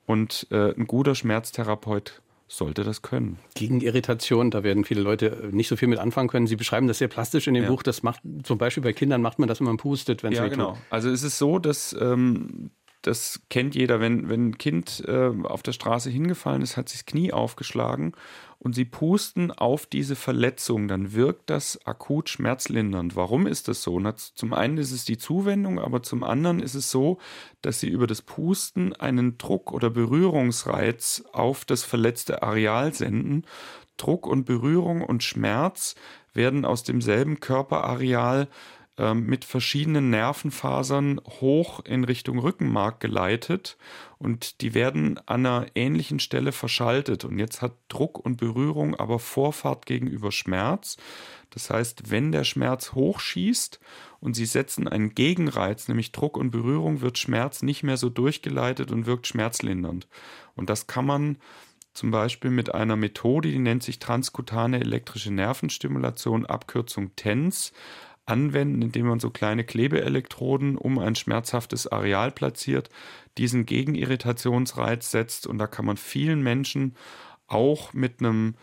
[0.07, 2.23] Und äh, ein guter Schmerztherapeut
[2.53, 3.39] sollte das können.
[3.55, 6.47] Gegen Irritation, da werden viele Leute nicht so viel mit anfangen können.
[6.47, 7.71] Sie beschreiben das sehr plastisch in dem ja.
[7.71, 7.83] Buch.
[7.83, 10.77] Das macht zum Beispiel bei Kindern macht man das, wenn man pustet, wenn ja, genau.
[10.91, 15.63] Also es ist so, dass ähm, das kennt jeder, wenn, wenn ein Kind äh, auf
[15.63, 18.13] der Straße hingefallen ist, hat sich das Knie aufgeschlagen
[18.63, 23.17] und sie pusten auf diese Verletzung, dann wirkt das akut schmerzlindernd.
[23.17, 24.01] Warum ist das so?
[24.35, 27.19] zum einen ist es die Zuwendung, aber zum anderen ist es so,
[27.61, 33.47] dass sie über das Pusten einen Druck- oder Berührungsreiz auf das verletzte Areal senden.
[33.97, 35.97] Druck und Berührung und Schmerz
[36.33, 38.49] werden aus demselben Körperareal
[38.99, 43.79] ähm, mit verschiedenen Nervenfasern hoch in Richtung Rückenmark geleitet
[44.19, 47.25] und die werden an einer ähnlichen Stelle verschaltet.
[47.25, 50.99] Und jetzt hat Druck und Berührung aber Vorfahrt gegenüber Schmerz.
[51.51, 53.81] Das heißt, wenn der Schmerz hochschießt
[54.21, 58.91] und Sie setzen einen Gegenreiz, nämlich Druck und Berührung, wird Schmerz nicht mehr so durchgeleitet
[58.91, 60.07] und wirkt schmerzlindernd.
[60.55, 61.39] Und das kann man
[61.95, 67.73] zum Beispiel mit einer Methode, die nennt sich transkutane elektrische Nervenstimulation, Abkürzung TENS,
[68.27, 72.91] anwenden, indem man so kleine Klebeelektroden um ein schmerzhaftes Areal platziert,
[73.39, 75.47] diesen Gegenirritationsreiz setzt.
[75.47, 76.95] Und da kann man vielen Menschen
[77.47, 78.55] auch mit einem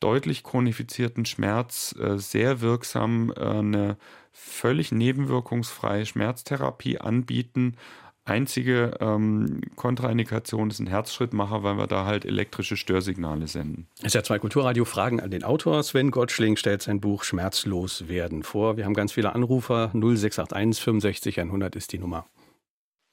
[0.00, 3.96] deutlich chronifizierten Schmerz äh, sehr wirksam äh, eine
[4.32, 7.76] völlig nebenwirkungsfreie Schmerztherapie anbieten,
[8.24, 13.88] Einzige ähm, Kontraindikation ist ein Herzschrittmacher, weil wir da halt elektrische Störsignale senden.
[13.98, 15.82] Es ist ja zwei Kulturradio Fragen an den Autor.
[15.82, 18.76] Sven Gottschling stellt sein Buch Schmerzlos werden vor.
[18.76, 19.90] Wir haben ganz viele Anrufer.
[19.94, 22.26] 0681 65 100 ist die Nummer.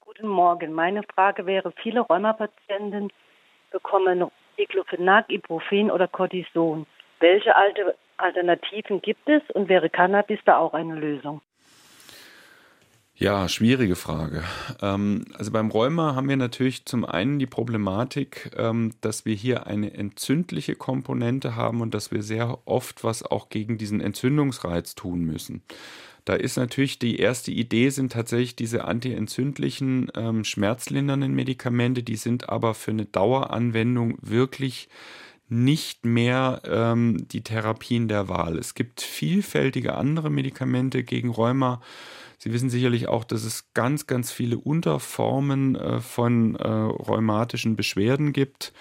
[0.00, 0.72] Guten Morgen.
[0.72, 3.10] Meine Frage wäre, viele Rheumapatienten
[3.70, 6.86] bekommen Diclofenac, Ibuprofen oder Cortison.
[7.20, 7.54] Welche
[8.16, 11.40] Alternativen gibt es und wäre Cannabis da auch eine Lösung?
[13.20, 14.44] Ja, schwierige Frage.
[14.80, 19.66] Ähm, also beim Rheuma haben wir natürlich zum einen die Problematik, ähm, dass wir hier
[19.66, 25.24] eine entzündliche Komponente haben und dass wir sehr oft was auch gegen diesen Entzündungsreiz tun
[25.24, 25.62] müssen.
[26.26, 32.48] Da ist natürlich die erste Idee sind tatsächlich diese antientzündlichen, ähm, schmerzlindernden Medikamente, die sind
[32.48, 34.88] aber für eine Daueranwendung wirklich
[35.50, 36.60] nicht mehr
[37.32, 38.58] die Therapien der Wahl.
[38.58, 41.80] Es gibt vielfältige andere Medikamente gegen Rheuma,
[42.38, 48.32] Sie wissen sicherlich auch, dass es ganz, ganz viele Unterformen äh, von äh, rheumatischen Beschwerden
[48.32, 48.72] gibt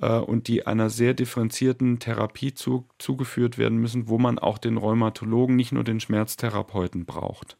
[0.00, 4.78] äh, und die einer sehr differenzierten Therapie zu, zugeführt werden müssen, wo man auch den
[4.78, 7.58] Rheumatologen, nicht nur den Schmerztherapeuten braucht.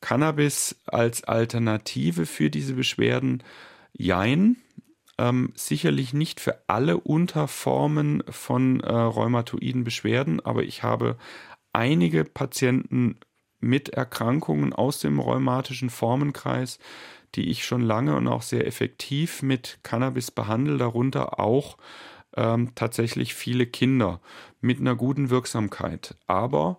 [0.00, 3.42] Cannabis als Alternative für diese Beschwerden,
[3.92, 4.56] jein.
[5.20, 11.16] Ähm, sicherlich nicht für alle Unterformen von äh, rheumatoiden Beschwerden, aber ich habe
[11.72, 13.18] einige Patienten
[13.60, 16.78] mit Erkrankungen aus dem rheumatischen Formenkreis,
[17.34, 21.76] die ich schon lange und auch sehr effektiv mit Cannabis behandle, darunter auch
[22.36, 24.20] ähm, tatsächlich viele Kinder
[24.60, 26.16] mit einer guten Wirksamkeit.
[26.26, 26.78] Aber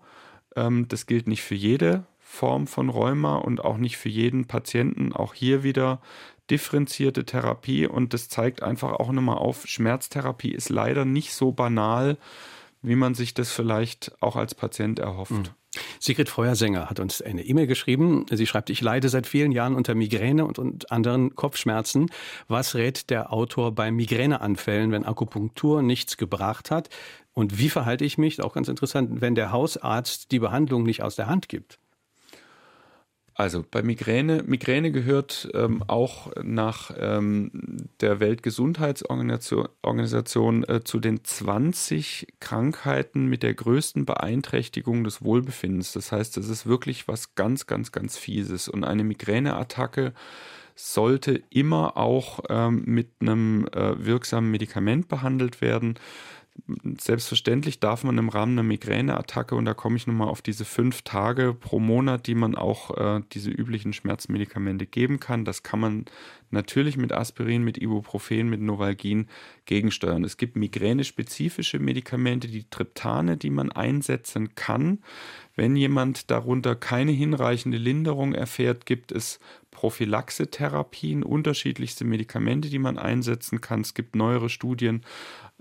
[0.55, 5.13] ähm, das gilt nicht für jede Form von Rheuma und auch nicht für jeden Patienten.
[5.13, 6.01] Auch hier wieder
[6.49, 12.17] differenzierte Therapie und das zeigt einfach auch nochmal auf, Schmerztherapie ist leider nicht so banal,
[12.82, 15.32] wie man sich das vielleicht auch als Patient erhofft.
[15.32, 15.43] Mhm.
[15.99, 18.25] Sigrid Feuersänger hat uns eine E-Mail geschrieben.
[18.32, 22.09] Sie schreibt, ich leide seit vielen Jahren unter Migräne und, und anderen Kopfschmerzen.
[22.47, 26.89] Was rät der Autor bei Migräneanfällen, wenn Akupunktur nichts gebracht hat?
[27.34, 31.15] Und wie verhalte ich mich, auch ganz interessant, wenn der Hausarzt die Behandlung nicht aus
[31.15, 31.80] der Hand gibt?
[33.39, 42.33] Also bei Migräne, Migräne gehört ähm, auch nach ähm, der Weltgesundheitsorganisation äh, zu den 20
[42.41, 45.93] Krankheiten mit der größten Beeinträchtigung des Wohlbefindens.
[45.93, 48.67] Das heißt, es ist wirklich was ganz, ganz, ganz Fieses.
[48.67, 50.11] Und eine Migräneattacke
[50.75, 55.95] sollte immer auch ähm, mit einem äh, wirksamen Medikament behandelt werden.
[56.99, 61.01] Selbstverständlich darf man im Rahmen einer Migräneattacke, und da komme ich nochmal auf diese fünf
[61.01, 66.05] Tage pro Monat, die man auch äh, diese üblichen Schmerzmedikamente geben kann, das kann man
[66.51, 69.28] natürlich mit Aspirin, mit Ibuprofen, mit Novalgin
[69.66, 70.24] gegensteuern.
[70.24, 74.99] Es gibt migränespezifische Medikamente, die Triptane, die man einsetzen kann.
[75.55, 79.39] Wenn jemand darunter keine hinreichende Linderung erfährt, gibt es
[79.80, 83.80] Prophylaxetherapien, unterschiedlichste Medikamente, die man einsetzen kann.
[83.80, 85.05] Es gibt neuere Studien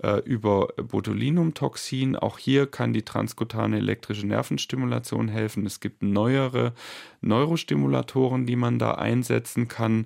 [0.03, 2.17] äh, über Botulinumtoxin.
[2.17, 5.65] Auch hier kann die transkutane elektrische Nervenstimulation helfen.
[5.65, 6.73] Es gibt neuere
[7.21, 10.05] Neurostimulatoren, die man da einsetzen kann.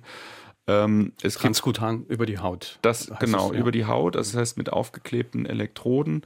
[0.68, 2.78] Ähm, es Transkutan gibt, über die Haut.
[2.82, 3.58] Das genau, es, ja.
[3.58, 6.22] über die Haut, also das heißt mit aufgeklebten Elektroden.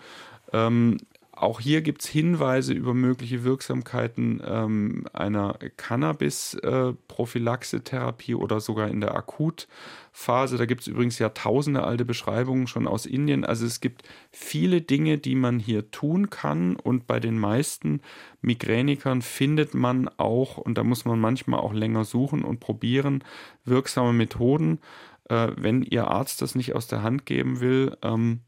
[0.52, 0.98] Ähm,
[1.42, 9.00] auch hier gibt es Hinweise über mögliche Wirksamkeiten ähm, einer Cannabis-Prophylaxe-Therapie äh, oder sogar in
[9.00, 10.56] der Akutphase.
[10.56, 13.44] Da gibt es übrigens jahrtausende alte Beschreibungen schon aus Indien.
[13.44, 18.00] Also es gibt viele Dinge, die man hier tun kann und bei den meisten
[18.40, 23.24] Migränikern findet man auch, und da muss man manchmal auch länger suchen und probieren,
[23.64, 24.80] wirksame Methoden.
[25.28, 28.40] Äh, wenn Ihr Arzt das nicht aus der Hand geben will, ähm,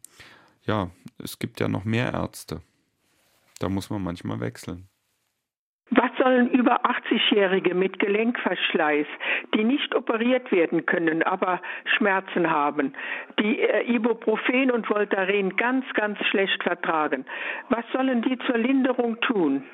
[0.64, 2.62] ja, es gibt ja noch mehr Ärzte.
[3.61, 4.88] Da muss man manchmal wechseln.
[5.90, 9.06] Was sollen über 80-Jährige mit Gelenkverschleiß,
[9.54, 11.61] die nicht operiert werden können, aber
[11.96, 12.94] Schmerzen haben,
[13.40, 17.26] die äh, Ibuprofen und Voltaren ganz, ganz schlecht vertragen,
[17.70, 19.64] was sollen die zur Linderung tun?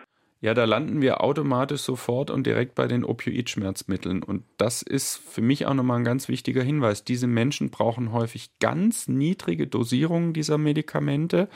[0.40, 4.22] Ja, da landen wir automatisch sofort und direkt bei den Opioidschmerzmitteln.
[4.22, 7.04] Und das ist für mich auch nochmal ein ganz wichtiger Hinweis.
[7.04, 11.48] Diese Menschen brauchen häufig ganz niedrige Dosierungen dieser Medikamente.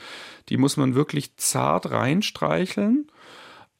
[0.49, 3.07] Die muss man wirklich zart reinstreicheln.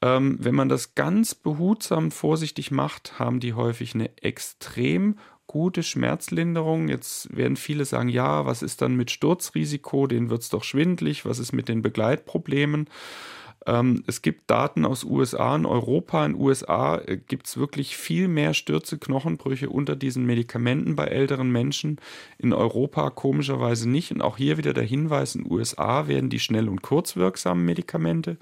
[0.03, 6.89] Ähm, wenn man das ganz behutsam vorsichtig macht, haben die häufig eine extrem gute Schmerzlinderung.
[6.89, 10.05] Jetzt werden viele sagen, ja, was ist dann mit Sturzrisiko?
[10.05, 11.25] Den wird es doch schwindlig.
[11.25, 12.87] Was ist mit den Begleitproblemen?
[13.67, 16.25] Ähm, es gibt Daten aus USA und Europa.
[16.25, 21.51] In USA äh, gibt es wirklich viel mehr Stürze, Knochenbrüche unter diesen Medikamenten bei älteren
[21.51, 21.97] Menschen.
[22.37, 24.11] In Europa komischerweise nicht.
[24.11, 28.37] Und auch hier wieder der Hinweis, in USA werden die schnell und kurzwirksamen Medikamente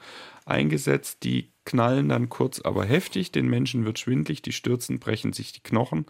[0.45, 1.23] eingesetzt.
[1.23, 3.31] Die knallen dann kurz, aber heftig.
[3.31, 6.05] Den Menschen wird schwindlig, die stürzen, brechen sich die Knochen.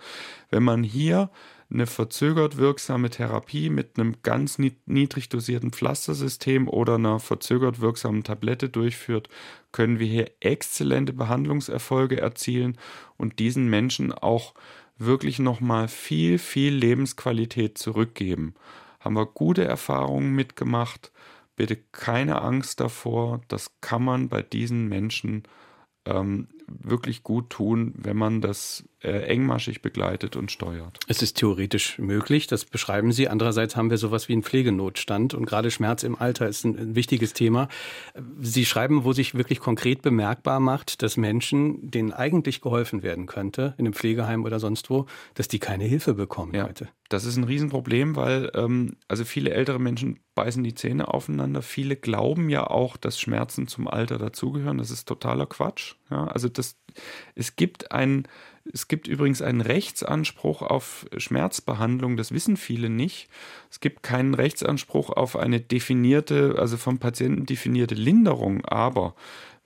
[0.50, 1.32] Wenn man hier
[1.72, 8.70] eine verzögert wirksame Therapie mit einem ganz niedrig dosierten Pflastersystem oder einer verzögert wirksamen Tablette
[8.70, 9.30] durchführt,
[9.72, 12.78] können wir hier exzellente Behandlungserfolge erzielen
[13.18, 14.56] und diesen Menschen auch
[14.98, 18.56] wirklich nochmal viel, viel Lebensqualität zurückgeben.
[19.00, 21.12] Haben wir gute Erfahrungen mitgemacht.
[21.56, 23.42] Bitte keine Angst davor.
[23.48, 25.44] Das kann man bei diesen Menschen
[26.06, 31.00] ähm, wirklich gut tun, wenn man das äh, engmaschig begleitet und steuert.
[31.08, 33.30] Es ist theoretisch möglich, das beschreiben Sie.
[33.30, 36.96] Andererseits haben wir sowas wie einen Pflegenotstand und gerade Schmerz im Alter ist ein, ein
[36.96, 37.70] wichtiges Thema.
[38.42, 43.74] Sie schreiben, wo sich wirklich konkret bemerkbar macht, dass Menschen, denen eigentlich geholfen werden könnte,
[43.78, 46.90] in einem Pflegeheim oder sonst wo, dass die keine Hilfe bekommen ja, heute.
[47.10, 51.62] Das ist ein Riesenproblem, weil ähm, also viele ältere Menschen beißen die Zähne aufeinander.
[51.62, 54.78] Viele glauben ja auch, dass Schmerzen zum Alter dazugehören.
[54.78, 55.96] Das ist totaler Quatsch.
[56.10, 56.78] Ja, also das,
[57.36, 58.28] es gibt ein
[58.72, 63.28] es gibt übrigens einen Rechtsanspruch auf Schmerzbehandlung, das wissen viele nicht.
[63.72, 69.16] Es gibt keinen Rechtsanspruch auf eine definierte, also vom Patienten definierte Linderung, aber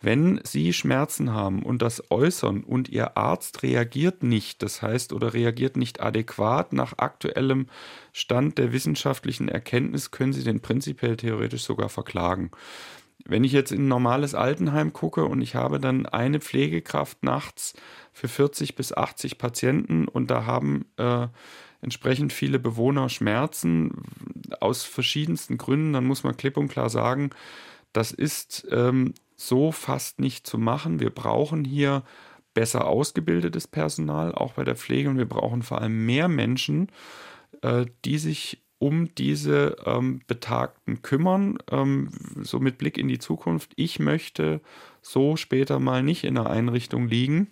[0.02, 5.34] wenn Sie Schmerzen haben und das äußern und Ihr Arzt reagiert nicht, das heißt oder
[5.34, 7.68] reagiert nicht adäquat nach aktuellem
[8.12, 12.52] Stand der wissenschaftlichen Erkenntnis, können Sie den prinzipiell theoretisch sogar verklagen.
[13.26, 17.74] Wenn ich jetzt in ein normales Altenheim gucke und ich habe dann eine Pflegekraft nachts
[18.12, 21.28] für 40 bis 80 Patienten und da haben äh,
[21.82, 24.04] entsprechend viele Bewohner Schmerzen
[24.60, 27.32] aus verschiedensten Gründen, dann muss man klipp und klar sagen,
[27.94, 31.00] das ist ähm, so fast nicht zu machen.
[31.00, 32.04] Wir brauchen hier
[32.54, 36.90] besser ausgebildetes Personal, auch bei der Pflege, und wir brauchen vor allem mehr Menschen,
[37.62, 42.10] äh, die sich um diese ähm, Betagten kümmern, ähm,
[42.42, 43.72] so mit Blick in die Zukunft.
[43.78, 44.60] Ich möchte
[45.02, 47.48] so später mal nicht in einer Einrichtung liegen,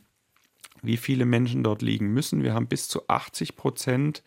[0.82, 2.43] wie viele Menschen dort liegen müssen.
[2.43, 4.23] Wir haben bis zu 80 Prozent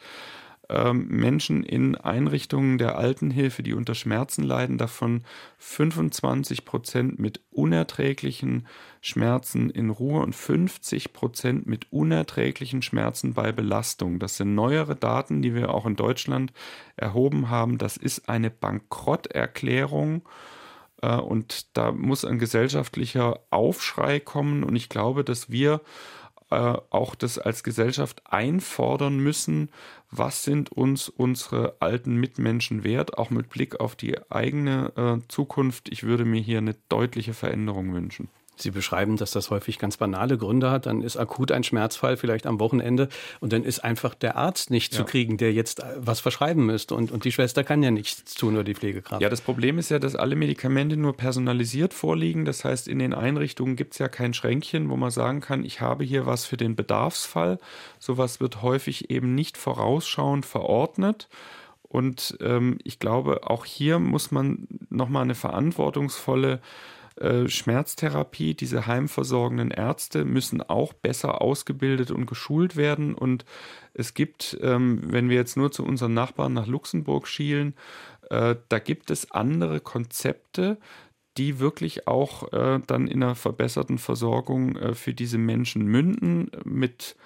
[0.93, 5.23] Menschen in Einrichtungen der Altenhilfe, die unter Schmerzen leiden, davon
[5.59, 8.67] 25 Prozent mit unerträglichen
[9.03, 14.19] Schmerzen in Ruhe und 50 Prozent mit unerträglichen Schmerzen bei Belastung.
[14.19, 16.53] Das sind neuere Daten, die wir auch in Deutschland
[16.97, 17.77] erhoben haben.
[17.77, 20.23] Das ist eine Bankrotterklärung.
[21.03, 24.65] Äh, und da muss ein gesellschaftlicher Aufschrei kommen.
[24.65, 25.83] Und ich glaube, dass wir
[26.51, 29.71] äh, auch das als Gesellschaft einfordern müssen,
[30.17, 35.89] was sind uns unsere alten Mitmenschen wert, auch mit Blick auf die eigene äh, Zukunft.
[35.91, 38.29] Ich würde mir hier eine deutliche Veränderung wünschen.
[38.57, 40.87] Sie beschreiben, dass das häufig ganz banale Gründe hat.
[40.87, 43.09] Dann ist akut ein Schmerzfall vielleicht am Wochenende
[43.41, 44.99] und dann ist einfach der Arzt nicht ja.
[44.99, 46.95] zu kriegen, der jetzt äh, was verschreiben müsste.
[46.95, 49.23] Und, und die Schwester kann ja nichts tun, nur die Pflegekraft.
[49.23, 52.45] Ja, das Problem ist ja, dass alle Medikamente nur personalisiert vorliegen.
[52.45, 55.81] Das heißt, in den Einrichtungen gibt es ja kein Schränkchen, wo man sagen kann, ich
[55.81, 57.59] habe hier was für den Bedarfsfall.
[57.99, 61.29] Sowas wird häufig eben nicht vorausschauend verordnet.
[61.95, 66.61] Und ähm, ich glaube, auch hier muss man nochmal eine verantwortungsvolle
[67.17, 73.15] äh, Schmerztherapie, diese heimversorgenden Ärzte müssen auch besser ausgebildet und geschult werden.
[73.15, 73.45] Und
[73.93, 77.75] es gibt, ähm, wenn wir jetzt nur zu unseren Nachbarn nach Luxemburg schielen,
[78.31, 80.79] äh, da gibt es andere Konzepte,
[81.37, 87.17] die wirklich auch äh, dann in einer verbesserten Versorgung äh, für diese Menschen münden mit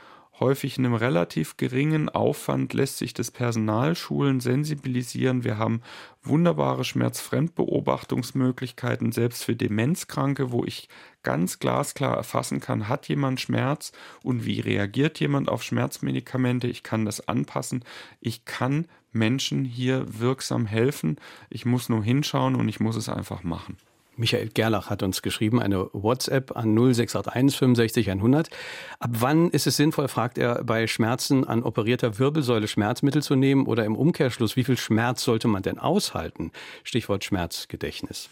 [0.41, 5.45] häufig einem relativ geringen Aufwand lässt sich das Personal schulen, sensibilisieren.
[5.45, 5.83] Wir haben
[6.23, 10.89] wunderbare Schmerzfremdbeobachtungsmöglichkeiten, selbst für Demenzkranke, wo ich
[11.23, 16.69] ganz glasklar erfassen kann, hat jemand Schmerz und wie reagiert jemand auf Schmerzmedikamente.
[16.69, 17.85] Ich kann das anpassen.
[18.21, 21.17] Ich kann Menschen hier wirksam helfen.
[21.51, 23.77] Ich muss nur hinschauen und ich muss es einfach machen.
[24.19, 28.51] Michael Gerlach hat uns geschrieben, eine WhatsApp an 0681 65 100.
[28.99, 33.67] Ab wann ist es sinnvoll, fragt er, bei Schmerzen an operierter Wirbelsäule Schmerzmittel zu nehmen
[33.67, 36.51] oder im Umkehrschluss, wie viel Schmerz sollte man denn aushalten?
[36.83, 38.29] Stichwort Schmerzgedächtnis.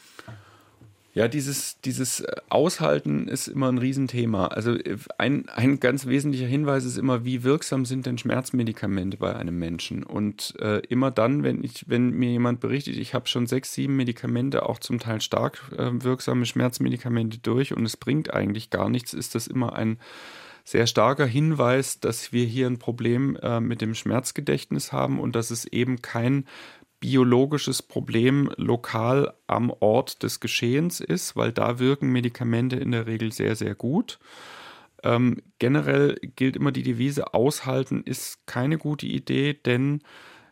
[1.17, 4.49] Ja, dieses, dieses äh, Aushalten ist immer ein Riesenthema.
[4.49, 9.35] Also äh, ein, ein ganz wesentlicher Hinweis ist immer, wie wirksam sind denn Schmerzmedikamente bei
[9.35, 10.03] einem Menschen?
[10.03, 13.97] Und äh, immer dann, wenn ich, wenn mir jemand berichtet, ich habe schon sechs, sieben
[13.97, 19.14] Medikamente, auch zum Teil stark äh, wirksame Schmerzmedikamente durch und es bringt eigentlich gar nichts,
[19.14, 19.97] ist das immer ein
[20.64, 25.53] sehr starker Hinweis, dass wir hier ein Problem äh, mit dem Schmerzgedächtnis haben und dass
[25.53, 26.45] es eben kein
[27.01, 33.32] biologisches Problem lokal am Ort des Geschehens ist, weil da wirken Medikamente in der Regel
[33.32, 34.18] sehr, sehr gut.
[35.03, 40.03] Ähm, generell gilt immer die Devise, aushalten ist keine gute Idee, denn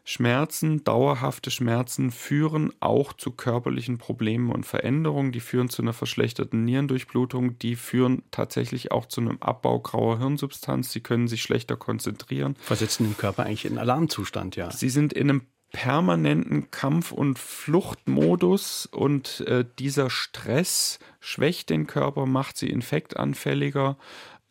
[0.06, 5.32] Schmerzen, dauerhafte Schmerzen führen auch zu körperlichen Problemen und Veränderungen.
[5.32, 7.58] Die führen zu einer verschlechterten Nierendurchblutung.
[7.58, 10.92] Die führen tatsächlich auch zu einem Abbau grauer Hirnsubstanz.
[10.92, 12.54] Sie können sich schlechter konzentrieren.
[12.60, 14.70] Versetzen den Körper eigentlich in Alarmzustand, ja.
[14.70, 15.42] Sie sind in einem
[15.74, 23.98] permanenten Kampf- und Fluchtmodus und äh, dieser Stress schwächt den Körper, macht sie infektanfälliger.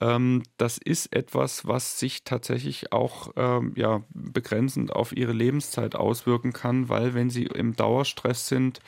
[0.02, 6.52] ähm, das ist etwas, was sich tatsächlich auch ähm, ja, begrenzend auf ihre Lebenszeit auswirken
[6.52, 8.82] kann, weil wenn sie im Dauerstress sind,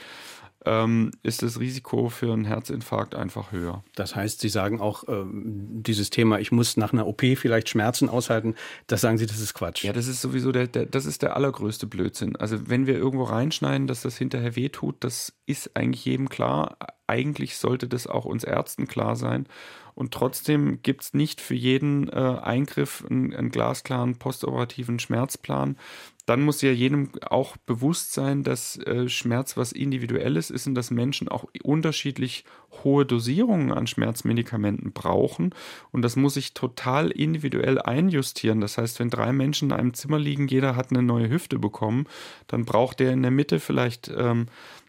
[0.66, 3.84] ähm, ist das Risiko für einen Herzinfarkt einfach höher.
[3.96, 8.10] Das heißt, Sie sagen auch, ähm, dieses Thema, ich muss nach einer OP vielleicht Schmerzen
[8.10, 8.56] aushalten,
[8.88, 9.84] das sagen Sie, das ist Quatsch.
[9.84, 12.36] Ja, das ist sowieso der, der, das ist der allergrößte Blödsinn.
[12.36, 16.78] Also wenn wir irgendwo reinschneiden, dass das hinterher wehtut, das ist eigentlich jedem klar.
[17.08, 19.48] Eigentlich sollte das auch uns Ärzten klar sein.
[19.94, 25.78] Und trotzdem gibt es nicht für jeden äh, Eingriff einen, einen glasklaren postoperativen Schmerzplan
[26.26, 30.90] dann muss ja jedem auch bewusst sein, dass äh, Schmerz was Individuelles ist und dass
[30.90, 32.46] Menschen auch unterschiedlich
[32.84, 35.54] hohe Dosierungen an Schmerzmedikamenten brauchen.
[35.92, 38.60] Und das muss sich total individuell einjustieren.
[38.60, 42.08] Das heißt, wenn drei Menschen in einem Zimmer liegen, jeder hat eine neue Hüfte bekommen,
[42.48, 44.48] dann braucht der in der Mitte vielleicht ähm,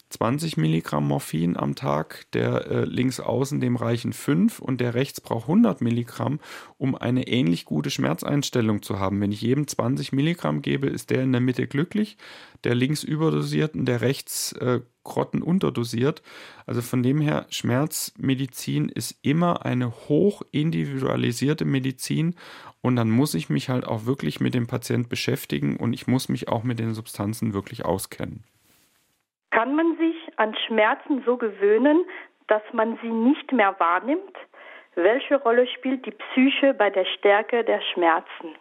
[0.09, 5.21] 20 Milligramm Morphin am Tag, der äh, links außen dem reichen 5 und der rechts
[5.21, 6.41] braucht 100 Milligramm,
[6.79, 9.21] um eine ähnlich gute Schmerzeinstellung zu haben.
[9.21, 12.17] Wenn ich jedem 20 Milligramm gebe, ist der in der Mitte glücklich,
[12.65, 16.23] der links überdosiert und der rechts äh, Grotten unterdosiert.
[16.67, 22.35] Also von dem her, Schmerzmedizin ist immer eine hoch individualisierte Medizin
[22.81, 26.29] und dann muss ich mich halt auch wirklich mit dem Patient beschäftigen und ich muss
[26.29, 28.45] mich auch mit den Substanzen wirklich auskennen.
[29.51, 32.05] Kann man sich an Schmerzen so gewöhnen,
[32.49, 34.37] dass man sie nicht mehr wahrnimmt?
[34.95, 38.55] Welche Rolle spielt die Psyche bei der Stärke der Schmerzen?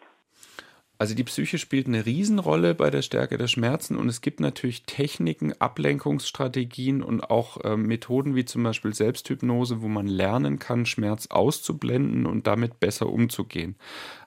[0.98, 4.84] Also die Psyche spielt eine Riesenrolle bei der Stärke der Schmerzen und es gibt natürlich
[4.84, 11.26] Techniken, Ablenkungsstrategien und auch äh, Methoden wie zum Beispiel Selbsthypnose, wo man lernen kann, Schmerz
[11.26, 13.76] auszublenden und damit besser umzugehen.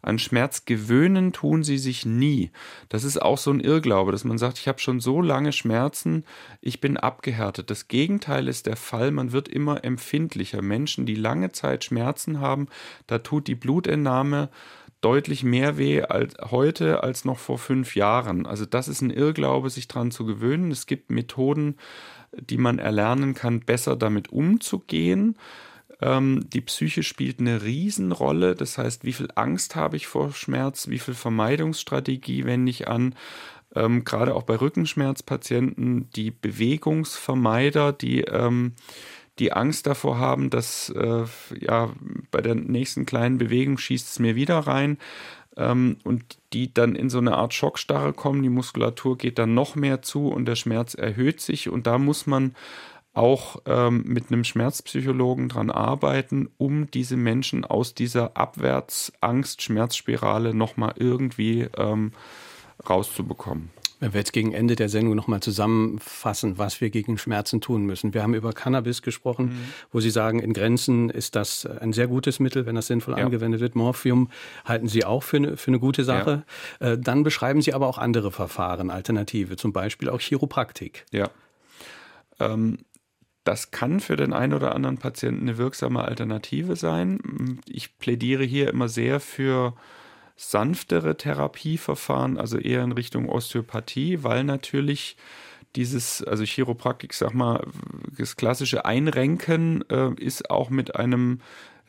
[0.04, 2.52] An Schmerz gewöhnen tun sie sich nie.
[2.88, 6.24] Das ist auch so ein Irrglaube, dass man sagt, ich habe schon so lange Schmerzen,
[6.62, 7.72] ich bin abgehärtet.
[7.72, 10.62] Das Gegenteil ist der Fall, man wird immer empfindlicher.
[10.62, 12.68] Menschen, die lange Zeit Schmerzen haben,
[13.08, 14.50] da tut die Blutentnahme
[15.02, 18.46] deutlich mehr weh als heute als noch vor fünf Jahren.
[18.46, 20.72] Also das ist ein Irrglaube, sich daran zu gewöhnen.
[20.72, 21.78] Es gibt Methoden,
[22.34, 25.38] die man erlernen kann, besser damit umzugehen.
[26.02, 28.56] Ähm, die Psyche spielt eine Riesenrolle.
[28.56, 33.16] Das heißt, wie viel Angst habe ich vor Schmerz, wie viel Vermeidungsstrategie wende ich an.
[33.76, 38.74] Ähm, gerade auch bei Rückenschmerzpatienten, die Bewegungsvermeider, die ähm,
[39.40, 41.24] die Angst davor haben, dass äh,
[41.60, 41.90] ja
[42.32, 44.98] bei der nächsten kleinen Bewegung schießt es mir wieder rein
[45.58, 49.76] ähm, und die dann in so eine Art Schockstarre kommen, die Muskulatur geht dann noch
[49.76, 52.56] mehr zu und der Schmerz erhöht sich und da muss man
[53.14, 61.68] auch ähm, mit einem Schmerzpsychologen dran arbeiten, um diese Menschen aus dieser Abwärts-Angst-Schmerzspirale nochmal irgendwie
[61.76, 62.12] ähm,
[62.88, 63.72] rauszubekommen.
[64.00, 68.14] Wenn wir jetzt gegen Ende der Sendung nochmal zusammenfassen, was wir gegen Schmerzen tun müssen.
[68.14, 69.74] Wir haben über Cannabis gesprochen, mhm.
[69.92, 73.26] wo Sie sagen, in Grenzen ist das ein sehr gutes Mittel, wenn das sinnvoll ja.
[73.26, 73.76] angewendet wird.
[73.76, 74.30] Morphium
[74.66, 76.44] halten Sie auch für eine, für eine gute Sache.
[76.80, 76.92] Ja.
[76.92, 81.06] Äh, dann beschreiben Sie aber auch andere Verfahren, Alternative, zum Beispiel auch Chiropraktik.
[81.12, 81.30] Ja.
[82.40, 82.80] Ähm,
[83.44, 87.60] das kann für den einen oder anderen Patienten eine wirksame Alternative sein.
[87.68, 89.74] Ich plädiere hier immer sehr für
[90.42, 95.18] sanftere Therapieverfahren, also eher in Richtung Osteopathie, weil natürlich
[95.76, 97.68] dieses, also Chiropraktik, sag mal,
[98.18, 101.42] das klassische Einrenken äh, ist auch mit einem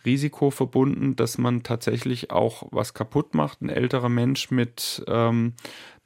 [0.04, 3.60] Risiko verbunden, dass man tatsächlich auch was kaputt macht.
[3.60, 5.54] Ein älterer Mensch mit ähm,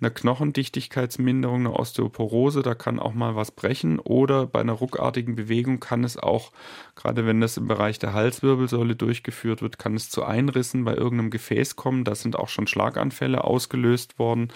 [0.00, 3.98] einer Knochendichtigkeitsminderung, einer Osteoporose, da kann auch mal was brechen.
[3.98, 6.52] Oder bei einer ruckartigen Bewegung kann es auch,
[6.96, 11.30] gerade wenn das im Bereich der Halswirbelsäule durchgeführt wird, kann es zu Einrissen bei irgendeinem
[11.30, 12.04] Gefäß kommen.
[12.04, 14.48] Da sind auch schon Schlaganfälle ausgelöst worden.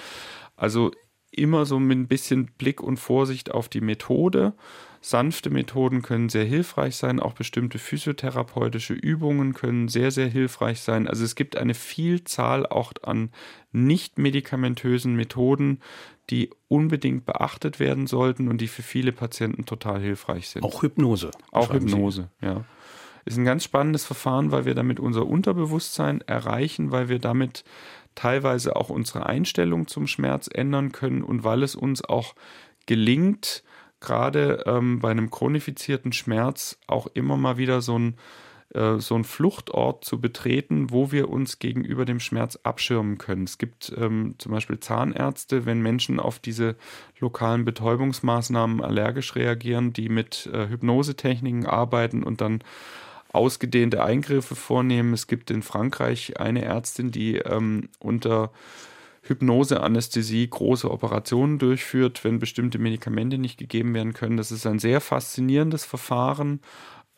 [0.57, 0.91] Also
[1.31, 4.55] immer so mit ein bisschen Blick und Vorsicht auf die Methode.
[5.09, 11.09] Sanfte Methoden können sehr hilfreich sein, auch bestimmte physiotherapeutische Übungen können sehr, sehr hilfreich sein.
[11.09, 13.31] Also es gibt eine Vielzahl auch an
[13.73, 15.81] nicht medikamentösen Methoden,
[16.29, 20.63] die unbedingt beachtet werden sollten und die für viele Patienten total hilfreich sind.
[20.63, 21.31] Auch Hypnose.
[21.53, 22.47] Auch Hypnose, Sie.
[22.47, 22.65] ja.
[23.25, 27.65] Ist ein ganz spannendes Verfahren, weil wir damit unser Unterbewusstsein erreichen, weil wir damit
[28.15, 32.35] teilweise auch unsere Einstellung zum Schmerz ändern können und weil es uns auch
[32.85, 33.63] gelingt,
[34.01, 38.17] gerade ähm, bei einem chronifizierten Schmerz auch immer mal wieder so ein
[38.75, 43.45] äh, so ein Fluchtort zu betreten, wo wir uns gegenüber dem Schmerz abschirmen können.
[43.45, 46.77] Es gibt ähm, zum Beispiel Zahnärzte, wenn Menschen auf diese
[47.19, 52.63] lokalen Betäubungsmaßnahmen allergisch reagieren, die mit äh, Hypnosetechniken arbeiten und dann
[53.33, 55.15] ausgedehnte Eingriffe vornehmen.
[55.15, 58.51] Es gibt in Frankreich eine Ärztin, die ähm, unter
[59.29, 64.37] Hypnose-Anästhesie große Operationen durchführt, wenn bestimmte Medikamente nicht gegeben werden können.
[64.37, 66.61] Das ist ein sehr faszinierendes Verfahren,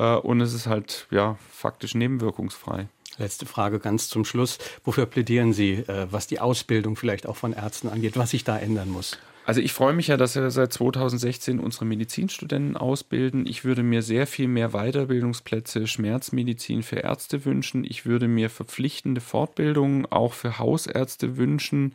[0.00, 2.88] Äh, und es ist halt ja faktisch nebenwirkungsfrei.
[3.18, 4.58] Letzte Frage ganz zum Schluss.
[4.82, 8.56] Wofür plädieren Sie, äh, was die Ausbildung vielleicht auch von Ärzten angeht, was sich da
[8.58, 9.18] ändern muss?
[9.46, 13.46] Also ich freue mich ja, dass wir seit 2016 unsere Medizinstudenten ausbilden.
[13.46, 17.84] Ich würde mir sehr viel mehr Weiterbildungsplätze Schmerzmedizin für Ärzte wünschen.
[17.84, 21.94] Ich würde mir verpflichtende Fortbildungen auch für Hausärzte wünschen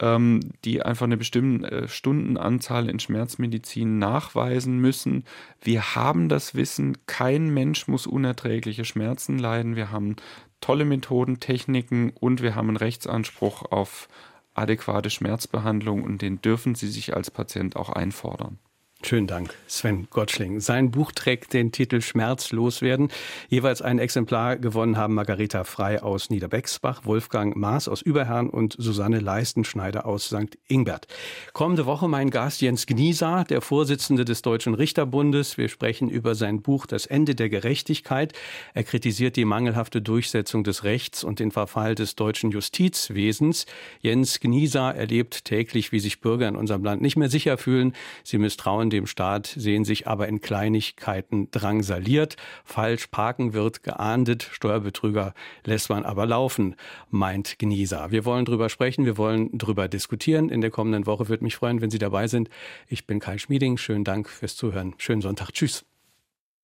[0.00, 5.24] ähm, die einfach eine bestimmte äh, Stundenanzahl in Schmerzmedizin nachweisen müssen.
[5.60, 9.76] Wir haben das Wissen, kein Mensch muss unerträgliche Schmerzen leiden.
[9.76, 10.16] Wir haben
[10.60, 14.08] tolle Methoden, Techniken und wir haben einen Rechtsanspruch auf
[14.54, 18.58] adäquate Schmerzbehandlung und den dürfen Sie sich als Patient auch einfordern.
[19.02, 20.60] Schönen Dank, Sven Gottschling.
[20.60, 23.08] Sein Buch trägt den Titel Schmerzlos werden.
[23.48, 29.18] Jeweils ein Exemplar gewonnen haben Margareta Frei aus Niederbexbach, Wolfgang Maas aus Überherrn und Susanne
[29.18, 30.58] Leistenschneider aus St.
[30.68, 31.06] Ingbert.
[31.54, 35.56] Kommende Woche mein Gast Jens Gnieser, der Vorsitzende des Deutschen Richterbundes.
[35.56, 38.34] Wir sprechen über sein Buch Das Ende der Gerechtigkeit.
[38.74, 43.64] Er kritisiert die mangelhafte Durchsetzung des Rechts und den Verfall des deutschen Justizwesens.
[44.02, 47.94] Jens Gnieser erlebt täglich, wie sich Bürger in unserem Land nicht mehr sicher fühlen.
[48.24, 52.36] Sie misstrauen dem Staat, sehen sich aber in Kleinigkeiten drangsaliert.
[52.64, 55.34] Falsch parken wird geahndet, Steuerbetrüger
[55.64, 56.76] lässt man aber laufen,
[57.08, 58.10] meint Genieser.
[58.10, 60.48] Wir wollen drüber sprechen, wir wollen drüber diskutieren.
[60.48, 62.50] In der kommenden Woche würde mich freuen, wenn Sie dabei sind.
[62.88, 63.76] Ich bin Kai Schmieding.
[63.76, 64.94] Schönen Dank fürs Zuhören.
[64.98, 65.52] Schönen Sonntag.
[65.52, 65.89] Tschüss.